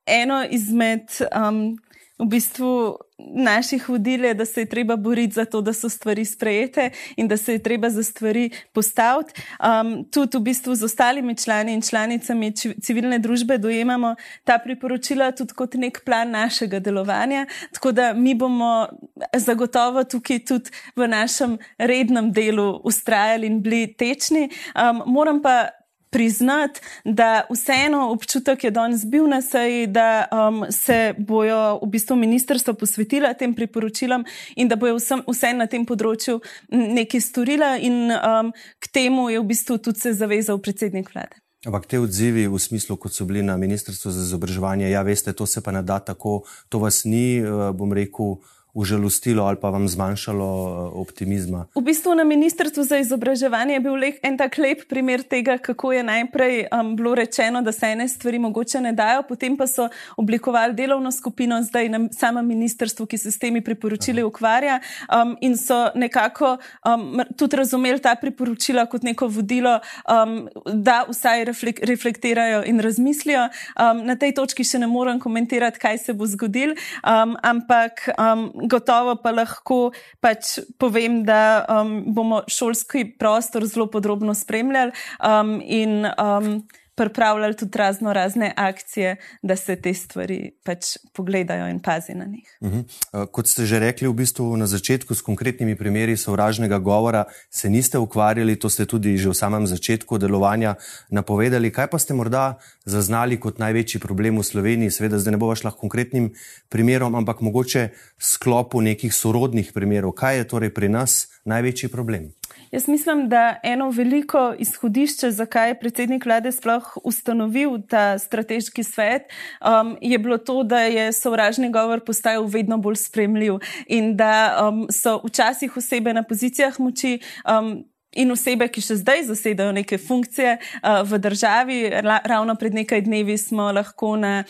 eno 0.06 0.42
izmed. 0.50 1.10
Um, 1.30 1.78
v 2.22 2.28
bistvu 2.28 2.98
naših 3.18 3.88
vodil 3.88 4.24
je, 4.24 4.34
da 4.34 4.44
se 4.44 4.60
je 4.60 4.68
treba 4.68 4.96
boriti 4.96 5.34
za 5.34 5.44
to, 5.44 5.60
da 5.60 5.72
so 5.72 5.88
stvari 5.88 6.24
sprejete 6.24 6.90
in 7.16 7.28
da 7.28 7.36
se 7.36 7.52
je 7.52 7.62
treba 7.62 7.90
za 7.90 8.02
stvari 8.02 8.50
postaviti. 8.72 9.42
Um, 9.58 10.04
tudi 10.10 10.38
v 10.38 10.40
bistvu 10.40 10.74
z 10.74 10.84
ostalimi 10.84 11.36
člani 11.36 11.74
in 11.74 11.82
članicami 11.82 12.52
civilne 12.82 13.18
družbe 13.18 13.58
dojemamo 13.58 14.14
ta 14.44 14.58
priporočila 14.58 15.32
tudi 15.32 15.54
kot 15.54 15.74
nek 15.74 16.02
plan 16.04 16.30
našega 16.30 16.78
delovanja. 16.78 17.46
Tako 17.72 17.92
da 17.92 18.12
mi 18.14 18.34
bomo 18.34 18.88
zagotovo 19.36 20.04
tukaj 20.04 20.44
tudi 20.44 20.70
v 20.96 21.08
našem 21.08 21.58
rednem 21.78 22.32
delu 22.32 22.80
ustrajali 22.84 23.46
in 23.46 23.62
bili 23.62 23.94
tečni. 23.98 24.48
Um, 24.74 25.02
moram 25.06 25.42
pa 25.42 25.81
priznati, 26.12 26.80
da 27.04 27.42
vseeno 27.50 28.10
občutek 28.12 28.64
je 28.64 28.70
danes 28.70 29.04
bil 29.04 29.26
na 29.28 29.40
seji, 29.42 29.86
da 29.86 30.26
um, 30.28 30.64
se 30.70 31.14
bojo 31.18 31.78
v 31.82 31.88
bistvu 31.90 32.16
ministrstvo 32.16 32.74
posvetila 32.74 33.32
tem 33.34 33.54
priporočilom 33.54 34.24
in 34.56 34.68
da 34.68 34.76
bojo 34.76 35.00
vsem, 35.00 35.24
vse 35.26 35.54
na 35.56 35.66
tem 35.66 35.86
področju 35.88 36.40
nekaj 36.68 37.24
storila 37.24 37.76
in 37.80 38.12
um, 38.12 38.52
k 38.78 38.92
temu 38.92 39.30
je 39.32 39.40
v 39.40 39.48
bistvu 39.54 39.78
tudi 39.80 40.04
se 40.04 40.12
zavezal 40.12 40.60
predsednik 40.60 41.08
vlade. 41.14 41.40
Ampak 41.62 41.86
te 41.86 41.98
odzivi 42.02 42.48
v 42.50 42.58
smislu, 42.58 42.96
kot 42.98 43.14
so 43.14 43.24
bili 43.24 43.42
na 43.42 43.54
ministrstvu 43.56 44.10
za 44.10 44.24
izobraževanje, 44.26 44.90
ja, 44.90 45.02
veste, 45.06 45.32
to 45.32 45.46
se 45.46 45.62
pa 45.62 45.70
ne 45.70 45.82
da 45.86 46.00
tako, 46.02 46.42
to 46.68 46.82
vas 46.82 47.04
ni, 47.06 47.38
eh, 47.38 47.70
bom 47.72 47.92
rekel, 47.94 48.42
užalostilo 48.74 49.44
ali 49.44 49.56
pa 49.60 49.70
vam 49.70 49.88
zmanjšalo 49.88 50.44
eh, 50.44 50.98
optimizma? 51.00 51.66
V 51.74 51.82
bistvu 51.82 52.14
na 52.14 52.24
Ministrstvu 52.24 52.84
za 52.84 52.98
izobraževanje 52.98 53.74
je 53.74 53.80
bil 53.80 53.92
en 54.22 54.36
tak 54.38 54.58
lep 54.58 54.88
primer 54.88 55.22
tega, 55.22 55.58
kako 55.58 55.92
je 55.92 56.02
najprej 56.02 56.66
um, 56.72 56.96
bilo 56.96 57.14
rečeno, 57.14 57.62
da 57.62 57.72
se 57.72 57.86
ene 57.86 58.08
stvari 58.08 58.38
mogoče 58.38 58.80
ne 58.80 58.92
dajo, 58.92 59.22
potem 59.28 59.56
pa 59.56 59.66
so 59.66 59.88
oblikovali 60.16 60.74
delovno 60.74 61.12
skupino, 61.12 61.62
zdaj 61.62 61.88
na 61.88 62.00
samem 62.12 62.46
ministrstvu, 62.46 63.06
ki 63.06 63.18
se 63.18 63.30
s 63.30 63.38
temi 63.38 63.60
priporočili 63.60 64.20
Aha. 64.20 64.26
ukvarja 64.26 64.80
um, 65.08 65.36
in 65.40 65.56
so 65.56 65.90
nekako 65.94 66.56
um, 66.86 67.20
tudi 67.36 67.56
razumeli 67.56 68.00
ta 68.00 68.14
priporočila 68.14 68.86
kot 68.86 69.02
neko 69.02 69.28
vodilo, 69.28 69.78
um, 70.08 70.48
da 70.74 71.04
vsaj 71.08 71.44
reflek 71.44 71.80
reflektirajo 71.82 72.62
in 72.66 72.80
razmislijo. 72.80 73.48
Um, 73.76 74.06
na 74.06 74.16
tej 74.16 74.34
točki 74.34 74.64
še 74.64 74.78
ne 74.78 74.86
morem 74.86 75.20
komentirati, 75.20 75.78
kaj 75.78 75.98
se 75.98 76.12
bo 76.12 76.26
zgodil, 76.26 76.74
um, 77.04 77.36
ampak 77.42 78.08
um, 78.16 78.48
gotovo 78.68 79.16
pa 79.22 79.32
lahko 79.34 79.92
pač 80.20 80.58
povem, 80.78 81.22
da 81.26 81.64
um, 81.68 82.02
bomo 82.14 82.42
šolski 82.48 83.04
prostor 83.18 83.66
zelo 83.66 83.88
podrobno 83.90 84.34
spremljali 84.34 84.92
um, 85.18 85.58
in 85.64 86.06
um, 86.06 86.62
pripravljali 86.94 87.56
tudi 87.56 87.78
razno 87.78 88.12
razne 88.12 88.52
akcije, 88.56 89.16
da 89.42 89.56
se 89.56 89.76
te 89.76 89.94
stvari 89.94 90.50
pač 90.64 90.96
pogledajo 91.12 91.68
in 91.68 91.80
pazi 91.80 92.14
na 92.14 92.24
njih. 92.24 92.58
Uh 92.60 92.70
-huh. 92.70 92.84
uh, 93.22 93.28
kot 93.32 93.48
ste 93.48 93.66
že 93.66 93.78
rekli, 93.78 94.08
v 94.08 94.12
bistvu 94.12 94.56
na 94.56 94.66
začetku 94.66 95.14
s 95.14 95.22
konkretnimi 95.22 95.76
primeri 95.76 96.16
sovražnega 96.16 96.78
govora 96.78 97.24
se 97.50 97.70
niste 97.70 97.98
ukvarjali, 97.98 98.58
to 98.58 98.68
ste 98.68 98.86
tudi 98.86 99.16
že 99.16 99.28
v 99.28 99.34
samem 99.34 99.66
začetku 99.66 100.18
delovanja 100.18 100.74
napovedali. 101.10 101.70
Kaj 101.70 101.86
pa 101.86 101.98
ste 101.98 102.14
morda 102.14 102.58
zaznali 102.84 103.40
kot 103.40 103.58
največji 103.58 104.00
problem 104.00 104.38
v 104.38 104.42
Sloveniji? 104.42 104.90
Seveda, 104.90 105.18
zdaj 105.18 105.32
ne 105.32 105.38
bo 105.38 105.54
šla 105.54 105.70
konkretnim 105.70 106.34
primerom, 106.68 107.14
ampak 107.14 107.40
mogoče 107.40 107.88
sklopu 108.18 108.80
nekih 108.80 109.14
sorodnih 109.14 109.72
primerov. 109.72 110.12
Kaj 110.12 110.36
je 110.36 110.48
torej 110.48 110.74
pri 110.74 110.88
nas 110.88 111.28
največji 111.44 111.88
problem? 111.88 112.32
Jaz 112.72 112.88
mislim, 112.88 113.28
da 113.28 113.56
eno 113.62 113.90
veliko 113.90 114.54
izhodišče, 114.58 115.30
zakaj 115.30 115.68
je 115.68 115.78
predsednik 115.80 116.24
vlade 116.24 116.52
sploh 116.52 116.86
ustanovil 117.04 117.74
ta 117.88 118.18
strateški 118.18 118.84
svet, 118.84 119.22
um, 119.60 119.96
je 120.00 120.18
bilo 120.18 120.38
to, 120.38 120.62
da 120.62 120.78
je 120.80 121.12
sovražni 121.12 121.68
govor 121.72 122.00
postajal 122.04 122.46
vedno 122.46 122.78
bolj 122.78 122.96
spremljiv 122.96 123.58
in 123.86 124.16
da 124.16 124.32
um, 124.68 124.86
so 124.90 125.20
včasih 125.24 125.76
osebe 125.76 126.14
na 126.14 126.22
pozicijah 126.22 126.80
moči. 126.80 127.18
Um, 127.48 127.84
In 128.12 128.28
osebe, 128.28 128.66
ki 128.68 128.82
še 128.84 128.98
zdaj 129.00 129.22
zasedajo 129.24 129.72
neke 129.72 129.96
funkcije 129.96 130.58
uh, 130.60 130.98
v 131.08 131.16
državi, 131.18 131.78
ra 132.04 132.18
ravno 132.28 132.58
pred 132.60 132.74
nekaj 132.76 133.00
dnevi 133.06 133.38
smo 133.40 133.70
lahko 133.72 134.18
na 134.20 134.44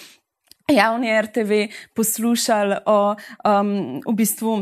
javni 0.67 1.13
RTV 1.23 1.61
poslušali 1.95 2.81
o 2.87 3.15
um, 3.15 4.01
v 4.03 4.15
bistvu 4.19 4.57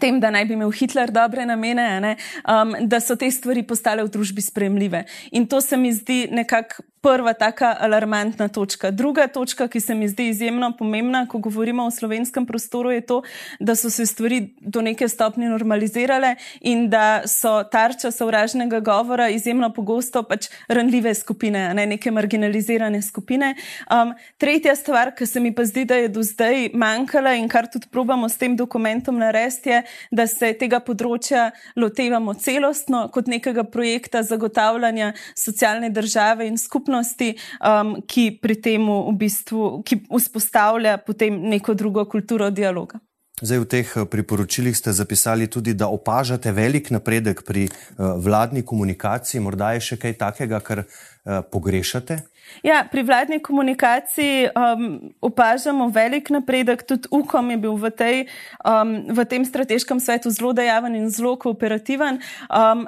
tem, 0.00 0.20
da 0.20 0.30
naj 0.30 0.46
bi 0.48 0.56
imel 0.56 0.72
Hitler 0.74 1.10
dobre 1.10 1.46
namene, 1.46 2.16
um, 2.46 2.74
da 2.88 3.00
so 3.00 3.16
te 3.16 3.30
stvari 3.30 3.62
postale 3.66 4.04
v 4.04 4.12
družbi 4.12 4.42
spremljive. 4.42 5.04
In 5.32 5.46
to 5.46 5.60
se 5.60 5.76
mi 5.76 5.92
zdi 5.92 6.26
nekako 6.30 6.82
prva 7.02 7.32
taka 7.34 7.76
alarmantna 7.80 8.48
točka. 8.48 8.90
Druga 8.90 9.26
točka, 9.26 9.66
ki 9.68 9.80
se 9.80 9.94
mi 9.94 10.08
zdi 10.08 10.28
izjemno 10.28 10.72
pomembna, 10.78 11.26
ko 11.26 11.38
govorimo 11.38 11.84
o 11.86 11.90
slovenskem 11.90 12.46
prostoru, 12.46 12.90
je 12.90 13.00
to, 13.00 13.22
da 13.60 13.74
so 13.74 13.90
se 13.90 14.06
stvari 14.06 14.54
do 14.60 14.80
neke 14.82 15.08
stopnje 15.08 15.48
normalizirale 15.48 16.36
in 16.60 16.86
da 16.90 17.22
so 17.26 17.64
tarča 17.64 18.10
sovražnega 18.10 18.80
govora 18.80 19.28
izjemno 19.28 19.72
pogosto 19.72 20.22
pač 20.22 20.46
ranljive 20.68 21.14
skupine, 21.14 21.74
ne 21.74 21.86
neke 21.86 22.10
marginalizirane 22.10 23.02
skupine. 23.02 23.54
Um, 23.90 24.14
tretja 24.38 24.76
stvar, 24.76 25.10
ki 25.18 25.26
se 25.26 25.40
mi 25.40 25.50
pa 25.54 25.64
zdi, 25.66 25.84
da 25.84 25.98
je 25.98 26.08
do 26.08 26.22
zdaj 26.22 26.70
manjkala 26.74 27.34
in 27.34 27.48
kar 27.48 27.66
tudi 27.66 27.90
probamo 27.90 28.28
s 28.28 28.38
tem 28.38 28.56
dokumentom 28.56 29.18
narediti, 29.18 29.70
je, 29.70 29.82
da 30.10 30.26
se 30.30 30.52
tega 30.54 30.78
področja 30.80 31.50
lotevamo 31.76 32.34
celostno 32.38 33.08
kot 33.10 33.26
nekega 33.26 33.64
projekta 33.64 34.22
zagotavljanja 34.22 35.12
socialne 35.34 35.90
države 35.90 36.46
in 36.46 36.58
skupnosti 36.58 36.91
skupnosti, 36.92 37.36
um, 37.60 37.96
ki 38.06 38.38
pri 38.42 38.60
tem 38.60 38.82
v 38.82 39.14
bistvu 39.16 39.82
vzpostavlja 40.10 40.98
potem 41.06 41.32
neko 41.48 41.74
drugo 41.74 42.04
kulturo 42.04 42.50
dialoga. 42.50 43.00
Zdaj, 43.42 43.58
v 43.58 43.66
teh 43.66 43.88
eh, 43.96 44.04
priporočilih 44.06 44.76
ste 44.76 44.92
zapisali 44.92 45.48
tudi, 45.50 45.74
da 45.74 45.88
opažate 45.88 46.52
velik 46.52 46.92
napredek 46.94 47.42
pri 47.42 47.66
uh, 47.66 48.14
vladni 48.22 48.62
komunikaciji. 48.62 49.40
Morda 49.42 49.72
je 49.74 49.80
še 49.82 49.96
kaj 49.98 50.14
takega, 50.14 50.60
kar 50.62 50.84
uh, 50.84 51.42
pogrešate? 51.50 52.22
Ja, 52.62 52.84
pri 52.86 53.02
vladni 53.02 53.40
komunikaciji 53.42 54.52
um, 54.52 55.10
opažamo 55.18 55.88
velik 55.90 56.30
napredek. 56.30 56.86
Tudi 56.86 57.10
UKOM 57.10 57.50
je 57.50 57.58
bil 57.58 57.74
v, 57.74 57.90
tej, 57.90 58.16
um, 58.62 59.10
v 59.10 59.26
tem 59.26 59.42
strateškem 59.42 59.98
svetu 59.98 60.30
zelo 60.30 60.52
dejaven 60.54 60.94
in 60.94 61.10
zelo 61.10 61.34
kooperativen. 61.34 62.22
Um, 62.46 62.86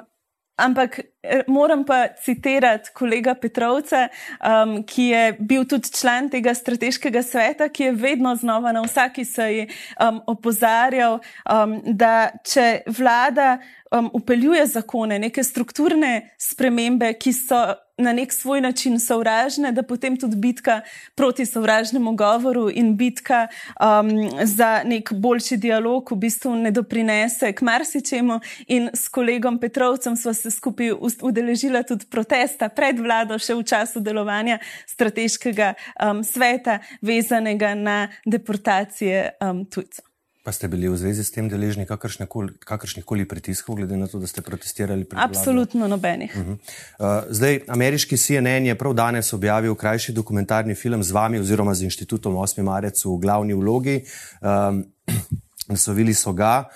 Ampak 0.55 0.99
eh, 0.99 1.43
moram 1.47 1.83
pa 1.83 2.07
citirati 2.23 2.89
kolega 2.93 3.33
Petrovca, 3.35 4.07
um, 4.39 4.77
ki 4.87 5.03
je 5.09 5.23
bil 5.39 5.65
tudi 5.67 5.91
član 5.91 6.29
tega 6.31 6.53
strateškega 6.55 7.23
sveta, 7.23 7.67
ki 7.69 7.83
je 7.83 7.91
vedno 7.91 8.35
znova 8.35 8.71
na 8.71 8.85
vsaki 8.85 9.25
seji 9.25 9.67
um, 9.99 10.21
opozarjal, 10.31 11.19
um, 11.43 11.75
da 11.83 12.31
če 12.47 12.85
vlada 12.87 13.57
um, 13.91 14.07
upeljuje 14.13 14.63
zakone, 14.77 15.19
neke 15.19 15.43
strukturne 15.43 16.29
spremembe, 16.39 17.11
ki 17.19 17.35
so 17.35 17.65
na 17.97 18.13
nek 18.13 18.33
svoj 18.33 18.61
način 18.61 18.99
sovražne, 18.99 19.71
da 19.71 19.83
potem 19.83 20.17
tudi 20.17 20.35
bitka 20.35 20.81
proti 21.15 21.45
sovražnemu 21.45 22.15
govoru 22.15 22.69
in 22.73 22.97
bitka 22.97 23.47
um, 23.47 24.09
za 24.43 24.81
nek 24.85 25.13
boljši 25.13 25.57
dialog 25.57 26.11
v 26.11 26.15
bistvu 26.15 26.55
ne 26.55 26.71
doprinese 26.71 27.53
k 27.53 27.61
marsičemu. 27.61 28.39
In 28.67 28.89
s 28.93 29.07
kolegom 29.09 29.59
Petrovcem 29.59 30.15
smo 30.15 30.33
se 30.33 30.51
skupaj 30.51 30.91
udeležili 31.21 31.83
tudi 31.87 32.05
protesta 32.05 32.69
pred 32.69 32.99
vlado, 32.99 33.39
še 33.39 33.55
v 33.55 33.63
času 33.63 33.99
delovanja 33.99 34.59
strateškega 34.87 35.73
um, 35.73 36.23
sveta, 36.23 36.79
vezanega 37.01 37.75
na 37.75 38.07
deportacije 38.25 39.31
um, 39.41 39.65
tujcev. 39.65 40.14
Pa 40.45 40.53
ste 40.53 40.69
bili 40.69 40.85
v 40.85 40.93
zvezi 40.93 41.25
s 41.25 41.33
tem 41.33 41.49
deležni 41.49 41.87
kakršnih 41.89 43.01
koli 43.01 43.25
pritiskov, 43.25 43.81
glede 43.81 43.97
na 43.97 44.05
to, 44.05 44.21
da 44.21 44.29
ste 44.29 44.45
protestirali 44.45 45.01
pred 45.01 45.17
vlado? 45.17 45.33
Absolutno 45.33 45.87
nobenih. 45.89 46.29
Uh 46.37 46.41
-huh. 46.45 46.53
uh, 46.53 47.25
zdaj, 47.33 47.65
ameriški 47.67 48.17
CNN 48.17 48.69
je 48.69 48.75
prav 48.77 48.93
danes 48.93 49.33
objavil 49.33 49.75
krajši 49.75 50.13
dokumentarni 50.13 50.75
film 50.75 51.03
z 51.03 51.11
vami 51.11 51.39
oziroma 51.39 51.73
z 51.73 51.89
inštitutom 51.89 52.37
8. 52.37 52.61
marec 52.61 53.05
v 53.05 53.17
glavni 53.17 53.53
vlogi. 53.53 54.05
Um, 54.41 54.85
naslovili 55.73 56.13
so 56.13 56.33
ga, 56.33 56.69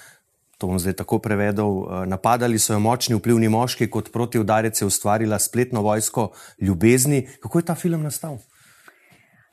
to 0.57 0.67
bom 0.67 0.79
zdaj 0.79 0.93
tako 0.93 1.19
prevedel, 1.19 1.67
uh, 1.67 2.05
napadali 2.05 2.59
so 2.59 2.73
jo 2.73 2.79
močni 2.79 3.15
vplivni 3.15 3.49
moški, 3.49 3.89
kot 3.89 4.11
proti 4.11 4.39
udarec 4.39 4.81
je 4.81 4.85
ustvarila 4.85 5.39
spletno 5.39 5.81
vojsko 5.81 6.31
ljubezni. 6.61 7.27
Kako 7.39 7.59
je 7.59 7.65
ta 7.65 7.75
film 7.75 8.01
nastal? 8.01 8.37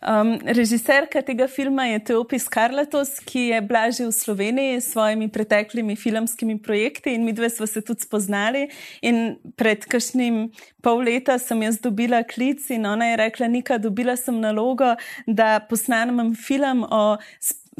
Um, 0.02 0.36
režiserka 0.44 1.22
tega 1.24 1.46
filma 1.48 1.86
je 1.88 2.02
Teopis 2.04 2.44
Karlatos, 2.52 3.16
ki 3.24 3.48
je 3.48 3.60
bila 3.64 3.88
že 3.90 4.04
v 4.04 4.12
Sloveniji 4.12 4.80
s 4.80 4.92
svojimi 4.92 5.28
preteklimi 5.32 5.96
filmskimi 5.96 6.58
projekti 6.60 7.14
in 7.16 7.24
mi 7.24 7.32
dve 7.32 7.48
smo 7.50 7.66
se 7.66 7.80
tudi 7.80 8.04
spoznali. 8.04 8.68
In 9.00 9.40
pred 9.56 9.88
kakšnim 9.88 10.52
pol 10.84 11.00
leta 11.00 11.38
sem 11.40 11.62
jaz 11.64 11.80
dobila 11.80 12.20
klic 12.28 12.60
in 12.70 12.84
ona 12.86 13.08
je 13.08 13.16
rekla: 13.16 13.48
Nika, 13.48 13.78
dobila 13.78 14.16
sem 14.16 14.36
nalogo, 14.40 14.94
da 15.26 15.64
posnamem 15.64 16.34
film 16.36 16.84
o 16.84 17.16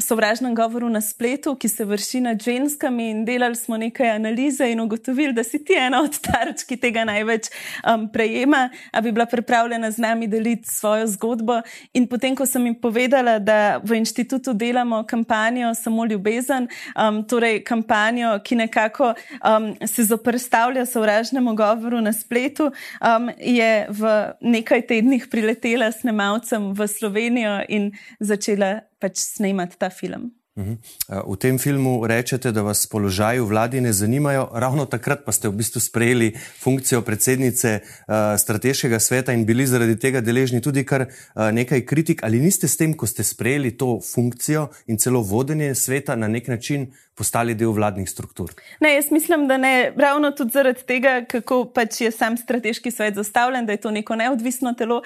sovražnem 0.01 0.55
govoru 0.55 0.89
na 0.89 1.01
spletu, 1.01 1.55
ki 1.55 1.69
se 1.69 1.85
vrši 1.85 2.21
nad 2.21 2.41
ženskami, 2.43 3.09
in 3.09 3.25
delali 3.25 3.55
smo 3.55 3.77
nekaj 3.77 4.09
analize 4.09 4.71
in 4.71 4.79
ugotovili, 4.79 5.33
da 5.33 5.43
si 5.43 5.63
ti 5.65 5.73
ena 5.73 6.01
od 6.01 6.19
tarč, 6.21 6.63
ki 6.69 6.77
tega 6.77 7.05
največ 7.05 7.49
um, 7.81 8.05
prejema, 8.13 8.69
da 8.93 9.01
bi 9.01 9.11
bila 9.11 9.25
pripravljena 9.25 9.91
z 9.91 9.97
nami 9.97 10.27
deliti 10.27 10.69
svojo 10.69 11.07
zgodbo. 11.07 11.61
In 11.93 12.07
potem, 12.07 12.35
ko 12.35 12.45
sem 12.45 12.65
jim 12.65 12.75
povedala, 12.81 13.39
da 13.39 13.79
v 13.83 13.97
inštitutu 13.97 14.53
delamo 14.53 15.03
kampanjo 15.03 15.73
Samo 15.75 16.05
ljubezen, 16.05 16.67
um, 16.93 17.23
torej 17.27 17.63
kampanjo, 17.63 18.37
ki 18.43 18.55
nekako 18.55 19.13
um, 19.13 19.73
se 19.87 20.03
zoprstavlja 20.03 20.85
sovražnemu 20.85 21.55
govoru 21.55 22.01
na 22.01 22.13
spletu, 22.13 22.69
um, 23.01 23.31
je 23.37 23.87
v 23.89 24.13
nekaj 24.41 24.85
tednih 24.87 25.27
priletela 25.31 25.91
s 25.91 26.03
nemalcem 26.03 26.73
v 26.73 26.87
Slovenijo 26.87 27.61
in 27.69 27.91
začela 28.19 28.79
pač 28.99 29.21
snemati 29.21 29.77
ta 29.77 29.89
film. 29.89 30.31
Mhm. 30.57 30.73
V 31.07 31.35
tem 31.37 31.59
filmu 31.61 32.01
rečete, 32.01 32.49
da 32.51 32.65
vas 32.65 32.89
položaji 32.89 33.39
v 33.39 33.45
vladi 33.45 33.77
ne 33.81 33.93
zanimajo, 33.93 34.49
ravno 34.57 34.89
takrat 34.89 35.21
pa 35.21 35.29
ste 35.29 35.53
v 35.53 35.61
bistvu 35.61 35.77
sprejeli 35.77 36.33
funkcijo 36.33 37.05
predsednice 37.05 37.85
uh, 37.85 38.33
strateškega 38.33 38.97
sveta 38.97 39.37
in 39.37 39.45
bili 39.45 39.69
zaradi 39.69 39.93
tega 40.01 40.17
deležni 40.17 40.57
tudi 40.57 40.81
kar 40.81 41.05
uh, 41.05 41.53
nekaj 41.53 41.85
kritik. 41.85 42.25
Ali 42.25 42.41
niste 42.41 42.65
s 42.65 42.73
tem, 42.73 42.97
ko 42.97 43.05
ste 43.05 43.21
sprejeli 43.21 43.77
to 43.77 44.01
funkcijo 44.01 44.73
in 44.89 44.97
celo 44.97 45.21
vodenje 45.21 45.75
sveta 45.77 46.17
na 46.17 46.25
nek 46.25 46.49
način 46.49 46.89
postali 47.13 47.53
del 47.53 47.73
vladnih 47.77 48.09
struktur? 48.09 48.49
Ne, 48.81 48.95
jaz 48.97 49.13
mislim, 49.13 49.47
da 49.47 49.57
ne. 49.57 49.93
Ravno 49.93 50.31
tudi 50.31 50.57
zaradi 50.57 50.81
tega, 50.89 51.21
kako 51.29 51.65
pač 51.69 52.01
je 52.01 52.11
sam 52.11 52.37
strateški 52.37 52.91
svet 52.91 53.13
zastavljen, 53.13 53.65
da 53.65 53.77
je 53.77 53.81
to 53.85 53.91
neko 53.91 54.17
neodvisno 54.17 54.73
telo. 54.73 55.03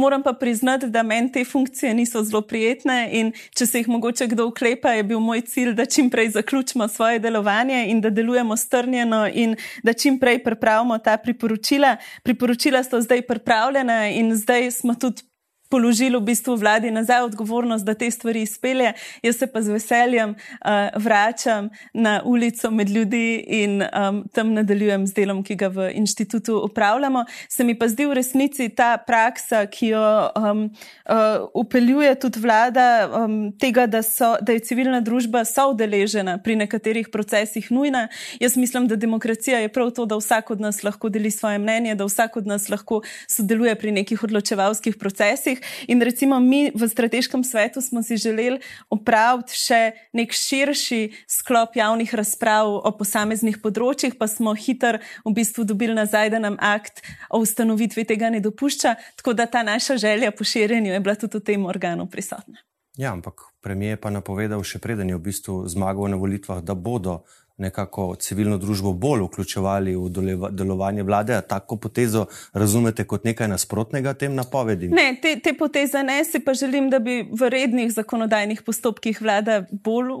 Moram 0.00 0.22
pa 0.22 0.32
priznati, 0.32 0.86
da 0.86 1.02
meni 1.02 1.32
te 1.32 1.44
funkcije 1.44 1.94
niso 1.94 2.22
zelo 2.24 2.40
prijetne 2.42 3.08
in 3.12 3.32
če 3.52 3.66
se 3.66 3.78
jih 3.78 3.88
mogoče 3.88 4.26
kdo 4.32 4.46
uklepa, 4.48 4.94
je 4.96 5.02
bil 5.04 5.20
moj 5.20 5.42
cilj, 5.44 5.74
da 5.76 5.84
čim 5.84 6.08
prej 6.10 6.30
zaključimo 6.38 6.88
svoje 6.88 7.18
delovanje 7.18 7.84
in 7.92 8.00
da 8.00 8.10
delujemo 8.10 8.56
strnjeno 8.56 9.26
in 9.28 9.56
da 9.82 9.92
čim 9.92 10.18
prej 10.18 10.40
pripravimo 10.44 10.98
ta 10.98 11.16
priporočila. 11.16 11.96
Priporočila 12.22 12.80
so 12.84 13.00
zdaj 13.00 13.22
pripravljena 13.22 14.08
in 14.08 14.32
zdaj 14.36 14.70
smo 14.70 14.94
tudi 14.94 15.29
položili 15.70 16.16
v 16.16 16.20
bistvu 16.20 16.56
vladi 16.56 16.90
nazaj 16.90 17.22
odgovornost, 17.22 17.84
da 17.84 17.94
te 17.94 18.10
stvari 18.10 18.42
izpelje. 18.42 18.92
Jaz 19.22 19.36
se 19.38 19.46
pa 19.46 19.62
z 19.62 19.70
veseljem 19.70 20.30
uh, 20.30 21.02
vračam 21.02 21.70
na 21.94 22.22
ulico 22.24 22.70
med 22.70 22.90
ljudi 22.90 23.44
in 23.46 23.82
um, 23.82 24.24
tam 24.34 24.52
nadaljujem 24.52 25.06
z 25.06 25.14
delom, 25.14 25.42
ki 25.46 25.54
ga 25.54 25.68
v 25.68 25.90
inštitutu 25.94 26.58
upravljamo. 26.64 27.24
Se 27.48 27.64
mi 27.64 27.78
pa 27.78 27.88
zdi 27.88 28.06
v 28.06 28.18
resnici 28.18 28.68
ta 28.68 28.96
praksa, 28.98 29.66
ki 29.66 29.92
jo 29.94 30.02
um, 30.34 30.64
uh, 31.06 31.46
upeljuje 31.54 32.14
tudi 32.20 32.40
vlada, 32.40 33.06
um, 33.06 33.52
tega, 33.52 33.86
da, 33.86 34.02
so, 34.02 34.34
da 34.42 34.52
je 34.52 34.64
civilna 34.66 35.00
družba 35.00 35.44
soudeležena 35.44 36.38
pri 36.42 36.56
nekaterih 36.56 37.08
procesih 37.12 37.70
nujna. 37.70 38.08
Jaz 38.40 38.56
mislim, 38.56 38.88
da 38.90 38.96
demokracija 38.96 39.62
je 39.62 39.70
prav 39.72 39.90
to, 39.94 40.06
da 40.06 40.18
vsak 40.18 40.50
od 40.50 40.60
nas 40.60 40.82
lahko 40.82 41.08
deli 41.08 41.30
svoje 41.30 41.58
mnenje, 41.58 41.94
da 41.94 42.04
vsak 42.04 42.36
od 42.36 42.46
nas 42.46 42.68
lahko 42.68 43.02
sodeluje 43.28 43.74
pri 43.78 43.92
nekih 43.92 44.24
odločevalskih 44.24 44.96
procesih. 44.96 45.59
In 45.88 46.02
recimo 46.02 46.40
mi 46.40 46.70
v 46.74 46.88
strateškem 46.88 47.44
svetu 47.44 47.80
smo 47.80 48.02
si 48.02 48.16
želeli 48.16 48.60
opraviti 48.90 49.56
še 49.56 49.80
nek 50.12 50.32
širši 50.32 51.00
sklop 51.28 51.76
javnih 51.76 52.14
razprav 52.14 52.70
o 52.70 52.92
posameznih 52.96 53.60
področjih, 53.62 54.16
pa 54.18 54.28
smo 54.30 54.54
hitro 54.54 55.00
v 55.24 55.34
bistvu 55.36 55.64
dobili 55.68 55.94
nazaj, 55.94 56.32
da 56.34 56.42
nam 56.42 56.58
akt 56.60 57.04
o 57.30 57.42
ustanovitvi 57.44 58.04
tega 58.08 58.30
ne 58.30 58.40
dopušča, 58.44 58.96
tako 59.20 59.36
da 59.36 59.46
ta 59.46 59.62
naša 59.66 59.96
želja 60.00 60.32
po 60.32 60.44
širjenju 60.44 60.92
je 60.92 61.00
bila 61.00 61.14
tudi 61.14 61.38
v 61.38 61.46
tem 61.52 61.66
organu 61.66 62.08
prisotna. 62.10 62.60
Ja, 62.98 63.12
ampak 63.12 63.40
premijer 63.62 64.00
pa 64.02 64.10
napovedal 64.10 64.60
še 64.66 64.80
preden 64.82 65.08
je 65.08 65.16
v 65.16 65.24
bistvu 65.30 65.62
zmagal 65.70 66.10
na 66.10 66.18
volitvah, 66.20 66.58
da 66.60 66.74
bodo 66.74 67.22
nekako 67.60 68.14
civilno 68.20 68.58
družbo 68.58 68.92
bolj 68.92 69.24
vključevali 69.26 69.96
v 69.96 70.50
delovanje 70.50 71.02
vlade. 71.02 71.34
A 71.36 71.40
tako 71.40 71.76
potezo 71.76 72.26
razumete 72.52 73.04
kot 73.04 73.24
nekaj 73.24 73.48
nasprotnega 73.48 74.14
tem 74.14 74.34
napovedim? 74.34 74.94
Ne, 74.96 75.14
te, 75.22 75.36
te 75.40 75.54
poteze 75.56 76.02
ne, 76.02 76.20
si 76.24 76.40
pa 76.44 76.54
želim, 76.54 76.90
da 76.90 76.98
bi 76.98 77.20
v 77.30 77.50
rednih 77.52 77.92
zakonodajnih 77.92 78.62
postopkih 78.66 79.20
vlada 79.22 79.62
bolj 79.70 80.14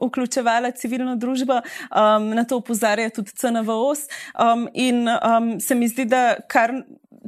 vključevala 0.00 0.70
civilno 0.70 1.16
družbo. 1.16 1.60
Um, 1.90 2.30
na 2.34 2.44
to 2.44 2.60
upozarja 2.62 3.10
tudi 3.10 3.36
CNVOS. 3.36 4.06
Um, 4.34 4.68
in 4.74 5.06
um, 5.08 5.52
se 5.60 5.74
mi 5.74 5.88
zdi, 5.88 6.04
da 6.04 6.36
kar 6.48 6.74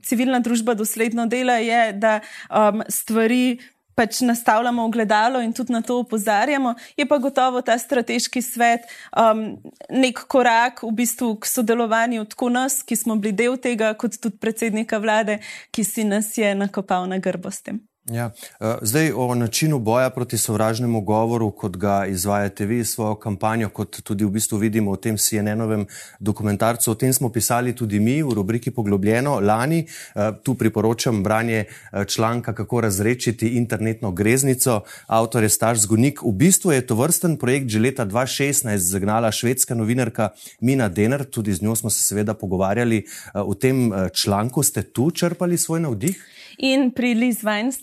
civilna 0.03 0.41
družba 0.41 0.75
dosledno 0.75 1.27
dela, 1.27 1.61
je, 1.63 1.93
da 1.93 2.21
um, 2.51 2.83
stvari 2.89 3.59
pač 3.95 4.21
nastavljamo 4.21 4.85
ogledalo 4.85 5.41
in 5.41 5.53
tudi 5.53 5.73
na 5.73 5.83
to 5.83 5.99
opozarjamo. 5.99 6.75
Je 6.97 7.07
pa 7.09 7.19
gotovo 7.19 7.63
ta 7.63 7.79
strateški 7.79 8.43
svet 8.43 8.89
um, 9.17 9.45
nek 9.91 10.25
korak 10.29 10.83
v 10.83 10.93
bistvu 10.93 11.37
k 11.37 11.47
sodelovanju 11.47 12.25
tako 12.25 12.49
nas, 12.49 12.83
ki 12.83 12.97
smo 12.97 13.17
bili 13.17 13.33
del 13.33 13.57
tega, 13.57 13.95
kot 13.95 14.19
tudi 14.21 14.39
predsednika 14.39 14.99
vlade, 14.99 15.39
ki 15.71 15.85
si 15.85 16.05
nas 16.05 16.39
je 16.39 16.55
nakopal 16.55 17.09
na 17.09 17.19
grbostem. 17.19 17.92
Ja. 18.11 18.31
Eh, 18.61 18.77
zdaj 18.83 19.13
o 19.13 19.35
načinu 19.35 19.79
boja 19.79 20.11
proti 20.11 20.39
sovražnemu 20.39 21.01
govoru, 21.01 21.51
kot 21.51 21.77
ga 21.77 22.07
izvajate 22.07 22.67
vi 22.67 22.85
svojo 22.85 23.15
kampanjo, 23.15 23.69
kot 23.69 24.01
tudi 24.03 24.25
v 24.25 24.31
bistvu 24.31 24.59
vidimo 24.59 24.93
v 24.93 24.97
tem 24.97 25.17
CNN-ovem 25.17 25.87
dokumentarcu. 26.19 26.91
O 26.91 26.95
tem 26.95 27.13
smo 27.13 27.31
pisali 27.31 27.77
tudi 27.77 28.01
mi 28.01 28.23
v 28.23 28.35
rubriki 28.35 28.71
Poglobljeno 28.71 29.39
lani. 29.41 29.87
Eh, 30.15 30.33
tu 30.43 30.55
priporočam 30.55 31.23
branje 31.23 31.65
eh, 31.65 32.05
članka, 32.05 32.55
kako 32.55 32.81
razrečiti 32.81 33.49
internetno 33.49 34.11
greznico. 34.11 34.81
Avtor 35.07 35.43
je 35.43 35.49
Staž 35.49 35.79
Zgonik. 35.79 36.23
V 36.23 36.33
bistvu 36.33 36.73
je 36.73 36.87
to 36.87 36.95
vrsten 36.95 37.37
projekt 37.37 37.69
že 37.69 37.79
leta 37.79 38.07
2016 38.07 38.77
zagnala 38.77 39.33
švedska 39.33 39.75
novinarka 39.75 40.29
Mina 40.61 40.89
Dener. 40.89 41.25
Tudi 41.25 41.55
z 41.55 41.63
njo 41.63 41.77
smo 41.77 41.91
se 41.91 42.03
seveda 42.03 42.35
pogovarjali. 42.35 43.05
V 43.35 43.55
tem 43.55 43.93
članku 44.13 44.63
ste 44.63 44.83
tu 44.83 45.11
črpali 45.11 45.59
svoj 45.59 45.81
navdih? 45.81 46.33
In 46.59 46.91
pri 46.91 47.15
Liz 47.15 47.41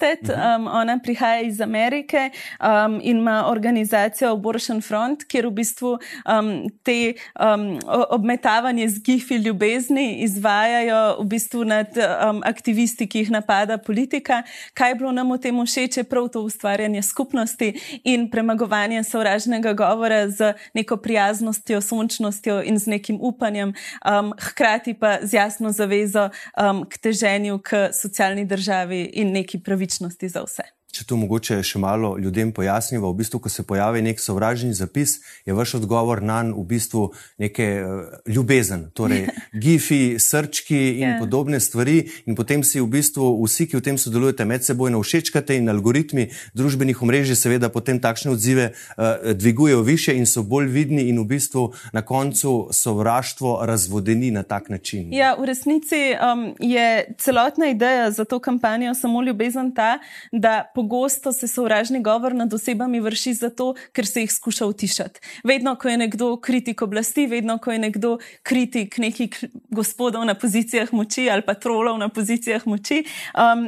Weinstedt, 0.09 0.29
mhm. 0.29 0.65
um, 0.65 0.67
ona 0.67 0.99
prihaja 0.99 1.41
iz 1.41 1.61
Amerike 1.61 2.31
um, 2.59 2.99
in 3.03 3.17
ima 3.17 3.45
organizacijo 3.47 4.31
Abortion 4.31 4.81
Front, 4.81 5.23
kjer 5.27 5.47
v 5.47 5.51
bistvu 5.51 5.97
um, 6.25 6.69
te 6.83 7.13
um, 7.39 7.79
obmetavanje 8.09 8.89
z 8.89 9.01
gifi 9.03 9.35
ljubezni 9.35 10.21
izvajajo 10.23 11.21
v 11.21 11.25
bistvu 11.25 11.63
nad 11.63 11.87
um, 11.97 12.41
aktivisti, 12.45 13.07
ki 13.07 13.19
jih 13.19 13.31
napada 13.31 13.77
politika. 13.77 14.43
Kaj 14.73 14.91
je 14.91 14.95
bilo 14.95 15.11
nam 15.11 15.31
v 15.31 15.37
tem 15.37 15.65
všeč, 15.65 15.97
je 15.97 16.03
prav 16.03 16.29
to 16.29 16.41
ustvarjanje 16.41 17.01
skupnosti 17.01 17.73
in 18.03 18.29
premagovanje 18.31 19.03
sovražnega 19.03 19.73
govora 19.73 20.29
z 20.29 20.53
neko 20.73 20.97
prijaznostjo, 20.97 21.81
sončnostjo 21.81 22.61
in 22.63 22.79
z 22.79 22.87
nekim 22.87 23.19
upanjem, 23.21 23.73
um, 24.05 24.33
hkrati 24.39 24.93
pa 24.93 25.17
z 25.21 25.33
jasno 25.33 25.71
zavezo 25.71 26.29
um, 26.29 26.85
k 26.85 26.97
teženju 26.97 27.59
k 27.63 27.89
socialni 27.93 28.45
državi 28.45 28.79
državi 28.79 29.09
in 29.13 29.31
neki 29.31 29.59
pravičnosti 29.59 29.98
za 30.29 30.43
vse. 30.43 30.78
Če 30.89 31.03
to 31.05 31.17
mogoče 31.21 31.59
še 31.61 31.77
malo 31.77 32.15
ljudem 32.17 32.49
pojasnimo, 32.55 33.11
v 33.11 33.19
bistvu, 33.21 33.39
ko 33.43 33.49
se 33.53 33.61
pojavi 33.63 34.01
nek 34.01 34.17
sovražni 34.17 34.73
zapis, 34.73 35.19
je 35.45 35.53
vaš 35.53 35.75
odgovor 35.77 36.23
na 36.25 36.39
v 36.49 36.63
bistvu 36.65 37.03
neke 37.37 37.67
uh, 37.83 38.15
ljubezen, 38.25 38.87
torej 38.97 39.27
gifi, 39.63 40.17
srčki 40.17 40.79
in 40.79 41.03
yeah. 41.03 41.13
Ja. 41.13 41.19
podobne 41.21 41.59
stvari, 41.59 42.07
in 42.25 42.37
potem 42.37 42.63
si 42.63 42.81
v 42.81 42.87
bistvu 42.89 43.27
vsi, 43.43 43.67
ki 43.69 43.77
v 43.77 43.83
tem 43.85 43.99
sodelujete, 44.01 44.47
med 44.49 44.65
seboj 44.65 44.95
všečkate 44.97 45.59
in 45.59 45.69
algoritmi 45.69 46.29
družbenih 46.57 47.01
omrežij, 47.05 47.37
seveda 47.37 47.69
potem 47.69 47.99
takšne 48.01 48.33
odzive 48.33 48.71
uh, 48.71 49.35
dvigujejo 49.35 49.83
više 49.85 50.15
in 50.17 50.25
so 50.25 50.41
bolj 50.41 50.71
vidni, 50.73 51.05
in 51.11 51.21
v 51.21 51.27
bistvu 51.35 51.67
na 51.93 52.01
koncu 52.01 52.69
sovraštvo 52.73 53.59
razvodeni 53.67 54.31
na 54.31 54.43
tak 54.43 54.69
način. 54.73 55.13
Ja, 55.13 55.35
v 55.37 55.51
resnici 55.51 56.15
um, 56.17 56.55
je 56.59 57.13
celotna 57.17 57.69
ideja 57.69 58.11
za 58.11 58.25
to 58.25 58.39
kampanjo 58.39 58.95
samo 58.95 59.21
ljubezen 59.21 59.73
ta, 59.75 59.99
da 60.31 60.71
pogosto 60.79 61.33
se 61.33 61.47
sovražni 61.47 61.99
govor 62.03 62.35
nad 62.35 62.53
osebami 62.53 63.01
vrši 63.03 63.33
zato, 63.33 63.73
ker 63.91 64.07
se 64.07 64.21
jih 64.21 64.31
skuša 64.31 64.65
utišati. 64.65 65.19
Vedno, 65.43 65.75
ko 65.75 65.89
je 65.89 65.97
nekdo 65.97 66.29
kritik 66.39 66.81
oblasti, 66.81 67.25
vedno, 67.27 67.57
ko 67.57 67.73
je 67.75 67.79
nekdo 67.79 68.13
kritik 68.47 68.97
nekih 68.97 69.43
gospodov 69.75 70.23
na 70.25 70.37
pozicijah 70.39 70.93
moči 70.95 71.27
ali 71.29 71.43
pa 71.43 71.57
trolov 71.59 71.99
na 71.99 72.07
pozicijah 72.09 72.63
moči, 72.67 73.03
um, 73.35 73.67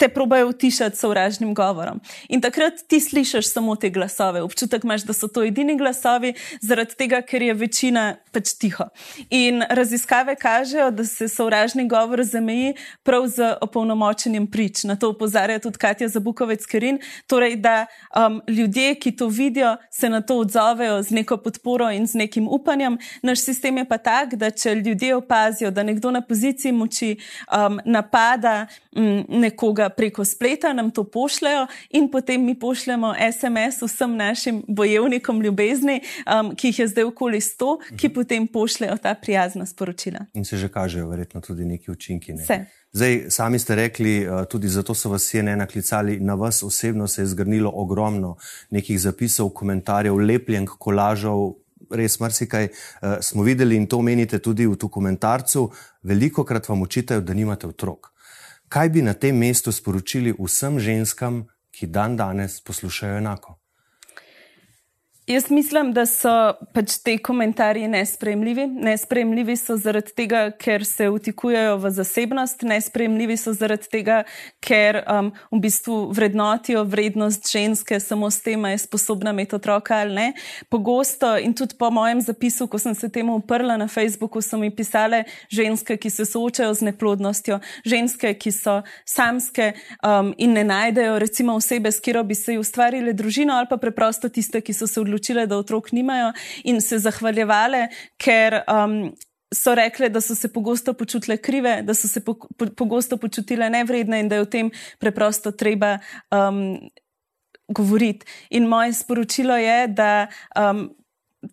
te 0.00 0.08
probajo 0.08 0.48
utišati 0.48 0.96
s 0.96 1.00
sovražnim 1.00 1.54
govorom. 1.54 2.00
In 2.28 2.40
takrat 2.40 2.72
ti 2.88 3.00
slišiš 3.00 3.52
samo 3.52 3.76
te 3.76 3.90
glasove, 3.90 4.42
občutek 4.42 4.84
imaš, 4.84 5.02
da 5.04 5.12
so 5.12 5.28
to 5.28 5.42
edini 5.44 5.76
glasovi, 5.76 6.32
zaradi 6.60 6.96
tega, 6.96 7.20
ker 7.22 7.42
je 7.42 7.54
večina 7.54 8.04
pač 8.32 8.54
tiho. 8.56 8.86
In 9.30 9.60
raziskave 9.68 10.36
kažejo, 10.40 10.90
da 10.90 11.04
se 11.04 11.28
sovražni 11.28 11.84
govor 11.88 12.22
zameji 12.24 12.74
prav 13.02 13.26
z 13.28 13.50
opolnomočenjem 13.60 14.46
prič. 14.46 14.84
Na 14.88 14.96
to 14.96 15.10
upozarja 15.12 15.58
tudi 15.60 15.78
Katja 15.78 16.08
Zabukovec 16.08 16.64
Kerin. 16.66 17.02
Torej, 17.26 17.58
da 17.60 17.84
um, 18.16 18.40
ljudje, 18.48 18.94
ki 18.94 19.12
to 19.16 19.28
vidijo, 19.28 19.76
se 19.90 20.08
na 20.08 20.20
to 20.20 20.38
odzovejo 20.38 21.02
z 21.02 21.10
neko 21.10 21.36
podporo 21.36 21.90
in 21.90 22.06
z 22.06 22.14
nekim 22.24 22.48
upanjem. 22.48 22.96
Naš 23.22 23.44
sistem 23.44 23.82
je 23.82 23.84
pa 23.84 23.98
tak, 23.98 24.34
da 24.34 24.50
če 24.50 24.74
ljudje 24.74 25.16
opazijo, 25.16 25.70
da 25.70 25.82
nekdo 25.82 26.10
na 26.10 26.24
poziciji 26.24 26.72
moči 26.72 27.16
um, 27.52 27.80
napada 27.84 28.66
um, 28.96 29.24
nekoga, 29.28 29.89
preko 29.90 30.24
spleta 30.24 30.72
nam 30.72 30.90
to 30.90 31.04
pošljajo, 31.04 31.66
in 31.90 32.10
potem 32.10 32.44
mi 32.44 32.58
pošljemo 32.58 33.14
SMS 33.32 33.82
vsem 33.82 34.16
našim 34.16 34.62
bojevnikom 34.68 35.42
ljubezni, 35.42 36.00
um, 36.00 36.54
ki 36.56 36.68
jih 36.68 36.78
je 36.78 36.88
zdaj 36.88 37.04
okoli 37.04 37.40
sto, 37.40 37.78
ki 37.96 38.08
mhm. 38.08 38.14
potem 38.14 38.46
pošljajo 38.46 38.96
ta 38.96 39.14
prijazna 39.14 39.66
sporočila. 39.66 40.26
In 40.34 40.44
se 40.44 40.56
že 40.56 40.68
kažejo, 40.68 41.08
verjetno, 41.08 41.40
tudi 41.40 41.64
neki 41.64 41.90
učinki. 41.90 42.32
Ne? 42.32 42.44
Se. 42.46 42.64
Zdaj, 42.92 43.30
sami 43.30 43.58
ste 43.58 43.74
rekli, 43.74 44.26
uh, 44.26 44.44
tudi 44.50 44.68
zato 44.68 44.94
so 44.94 45.10
vas 45.10 45.22
CNN 45.22 45.58
naklicali, 45.58 46.20
na 46.20 46.34
vas 46.34 46.62
osebno 46.62 47.06
se 47.06 47.22
je 47.22 47.26
zgrnilo 47.26 47.70
ogromno 47.74 48.36
nekih 48.70 49.00
zapisov, 49.00 49.50
komentarjev, 49.50 50.16
lepljenk, 50.18 50.70
kolažov. 50.78 51.54
Res 51.90 52.20
marsikaj 52.20 52.68
uh, 52.68 53.18
smo 53.20 53.42
videli 53.42 53.76
in 53.76 53.86
to 53.86 54.02
menite 54.02 54.38
tudi 54.38 54.66
v 54.66 54.76
dokumentarcu. 54.76 55.70
Veliko 56.02 56.44
krat 56.44 56.68
vam 56.68 56.82
učitajo, 56.82 57.20
da 57.20 57.34
nimate 57.34 57.66
otrok. 57.66 58.10
Kaj 58.70 58.88
bi 58.88 59.02
na 59.02 59.14
tem 59.18 59.34
mestu 59.34 59.72
sporočili 59.72 60.30
vsem 60.38 60.78
ženskam, 60.78 61.46
ki 61.74 61.86
dan 61.86 62.16
danes 62.16 62.60
poslušajo 62.62 63.16
enako? 63.18 63.59
Jaz 65.26 65.50
mislim, 65.50 65.92
da 65.92 66.06
so 66.06 66.30
pač 66.74 66.96
te 67.04 67.12
komentarji 67.22 67.88
nespremljivi. 67.88 68.64
Nespremljivi 68.66 69.54
so 69.56 69.76
zaradi 69.78 70.10
tega, 70.16 70.40
ker 70.58 70.82
se 70.84 71.06
vtikujejo 71.12 71.76
v 71.78 71.90
zasebnost, 71.94 72.64
nespremljivi 72.66 73.36
so 73.38 73.52
zaradi 73.54 73.86
tega, 73.92 74.16
ker 74.64 75.02
um, 75.04 75.28
v 75.52 75.60
bistvu 75.62 75.98
vrednotijo 76.16 76.82
vrednost 76.88 77.46
ženske 77.52 78.00
samo 78.00 78.30
s 78.30 78.42
tem, 78.42 78.64
ali 78.64 78.74
je 78.74 78.86
sposobna 78.86 79.30
imeti 79.30 79.54
otroka 79.54 80.00
ali 80.00 80.14
ne. 80.14 80.26
Pogosto 80.68 81.36
in 81.38 81.54
tudi 81.54 81.78
po 81.78 81.92
mojem 81.94 82.24
zapisu, 82.26 82.66
ko 82.66 82.80
sem 82.82 82.94
se 82.98 83.08
temu 83.08 83.36
uprla 83.38 83.76
na 83.76 83.88
Facebooku, 83.88 84.42
so 84.42 84.58
mi 84.58 84.72
pisale 84.74 85.24
ženske, 85.50 85.96
ki 85.96 86.10
se 86.10 86.26
soočajo 86.26 86.74
z 86.74 86.88
neplodnostjo, 86.90 87.60
ženske, 87.84 88.34
ki 88.34 88.54
so 88.56 88.80
samske 89.04 89.72
um, 90.02 90.34
in 90.38 90.58
ne 90.58 90.64
najdejo 90.64 91.18
recimo 91.22 91.54
osebe, 91.60 91.92
s 91.92 92.00
katero 92.00 92.24
bi 92.24 92.34
se 92.34 92.58
ustvarili 92.58 93.14
družino 93.14 93.54
ali 93.54 93.70
pa 93.70 93.76
preprosto 93.76 94.28
tiste, 94.28 94.60
ki 94.60 94.74
so 94.74 94.90
se 94.90 95.00
odločili 95.00 95.19
odločile, 95.20 95.46
da 95.46 95.58
otrok 95.58 95.92
nimajo, 95.92 96.32
in 96.64 96.80
se 96.80 96.98
zahvaljevale, 96.98 97.88
ker 98.18 98.62
um, 98.66 99.12
so 99.52 99.74
rekle, 99.74 100.08
da 100.08 100.20
so 100.20 100.34
se 100.34 100.48
pogosto 100.48 100.94
počutile 100.94 101.36
krive, 101.36 101.82
da 101.82 101.94
so 101.94 102.08
se 102.08 102.20
po, 102.20 102.34
po, 102.34 102.66
pogosto 102.76 103.16
počutile 103.16 103.70
nevredne 103.70 104.20
in 104.20 104.28
da 104.28 104.36
je 104.36 104.42
o 104.42 104.46
tem 104.46 104.70
preprosto 104.98 105.52
treba 105.52 105.98
um, 106.30 106.78
govoriti. 107.68 108.26
In 108.50 108.66
moje 108.68 108.92
sporočilo 108.92 109.56
je, 109.56 109.86
da. 109.88 110.28
Um, 110.56 110.96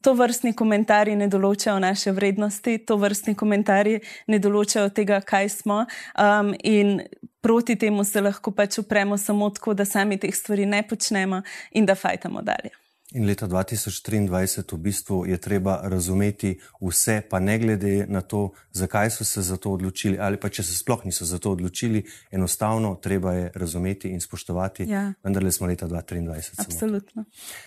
To 0.04 0.12
vrstni 0.20 0.52
komentarji 0.52 1.14
ne 1.16 1.30
določajo 1.32 1.80
naše 1.80 2.12
vrednosti, 2.12 2.74
to 2.84 2.98
vrstni 3.00 3.38
komentarji 3.40 4.02
ne 4.28 4.40
določajo 4.44 4.90
tega, 4.92 5.22
kaj 5.24 5.48
smo, 5.50 5.78
um, 6.20 6.52
in 6.60 7.08
proti 7.40 7.78
temu 7.80 8.04
se 8.04 8.20
lahko 8.20 8.52
pač 8.52 8.82
upremo 8.84 9.16
samo 9.16 9.48
tako, 9.48 9.72
da 9.74 9.86
sami 9.88 10.20
teh 10.20 10.36
stvari 10.36 10.68
ne 10.68 10.84
počnemo 10.84 11.40
in 11.72 11.88
da 11.88 11.96
fajtamo 11.96 12.44
dalje. 12.44 12.76
In 13.16 13.24
leta 13.24 13.48
2023 13.48 14.28
v 14.68 14.78
bistvu 14.78 15.26
je 15.26 15.38
treba 15.40 15.80
razumeti 15.84 16.58
vse, 16.82 17.22
pa 17.30 17.40
ne 17.40 17.56
glede 17.60 18.06
na 18.08 18.22
to, 18.22 18.52
zakaj 18.72 19.10
so 19.10 19.24
se 19.24 19.42
za 19.42 19.58
to 19.58 19.72
odločili, 19.72 20.20
ali 20.20 20.36
pa 20.38 20.50
če 20.50 20.64
se 20.64 20.76
sploh 20.76 21.06
niso 21.06 21.26
za 21.26 21.40
to 21.40 21.52
odločili, 21.56 22.04
enostavno 22.32 22.96
treba 22.96 23.34
je 23.34 23.52
razumeti 23.56 24.12
in 24.12 24.20
spoštovati. 24.20 24.90
Ja. 24.92 25.14
Vendar 25.24 25.44
le 25.44 25.52
smo 25.52 25.68
leta 25.68 25.88
2023. 25.88 26.60
Absolutno. 26.68 27.24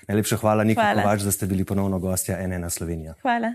Najlepša 0.09 0.37
hvala, 0.37 0.65
Nika 0.65 0.93
Kovač, 1.01 1.25
da 1.25 1.33
ste 1.33 1.47
bili 1.47 1.65
ponovno 1.65 1.99
gostja 1.99 2.37
NN 2.47 2.71
Slovenija. 2.71 3.15
Hvala. 3.23 3.55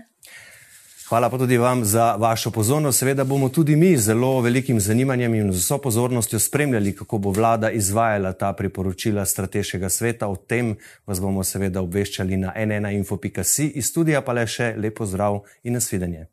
Hvala 1.08 1.30
pa 1.30 1.38
tudi 1.38 1.58
vam 1.58 1.84
za 1.84 2.16
vašo 2.18 2.50
pozornost. 2.50 2.98
Seveda 2.98 3.24
bomo 3.24 3.48
tudi 3.48 3.76
mi 3.76 3.96
zelo 3.96 4.40
velikim 4.40 4.80
zanimanjem 4.80 5.34
in 5.34 5.52
z 5.52 5.58
vso 5.58 5.78
pozornostjo 5.78 6.38
spremljali, 6.38 6.96
kako 6.96 7.18
bo 7.18 7.30
vlada 7.30 7.70
izvajala 7.70 8.32
ta 8.32 8.52
priporočila 8.52 9.24
strateškega 9.24 9.88
sveta. 9.88 10.28
O 10.28 10.36
tem 10.36 10.76
vas 11.06 11.20
bomo 11.20 11.44
seveda 11.44 11.80
obveščali 11.80 12.36
na 12.36 12.52
nnainfo.si. 12.56 13.66
Iz 13.66 13.86
studija 13.86 14.20
pa 14.20 14.32
le 14.32 14.46
še 14.46 14.74
lepo 14.76 15.06
zdrav 15.06 15.44
in 15.62 15.78
nasvidenje. 15.78 16.26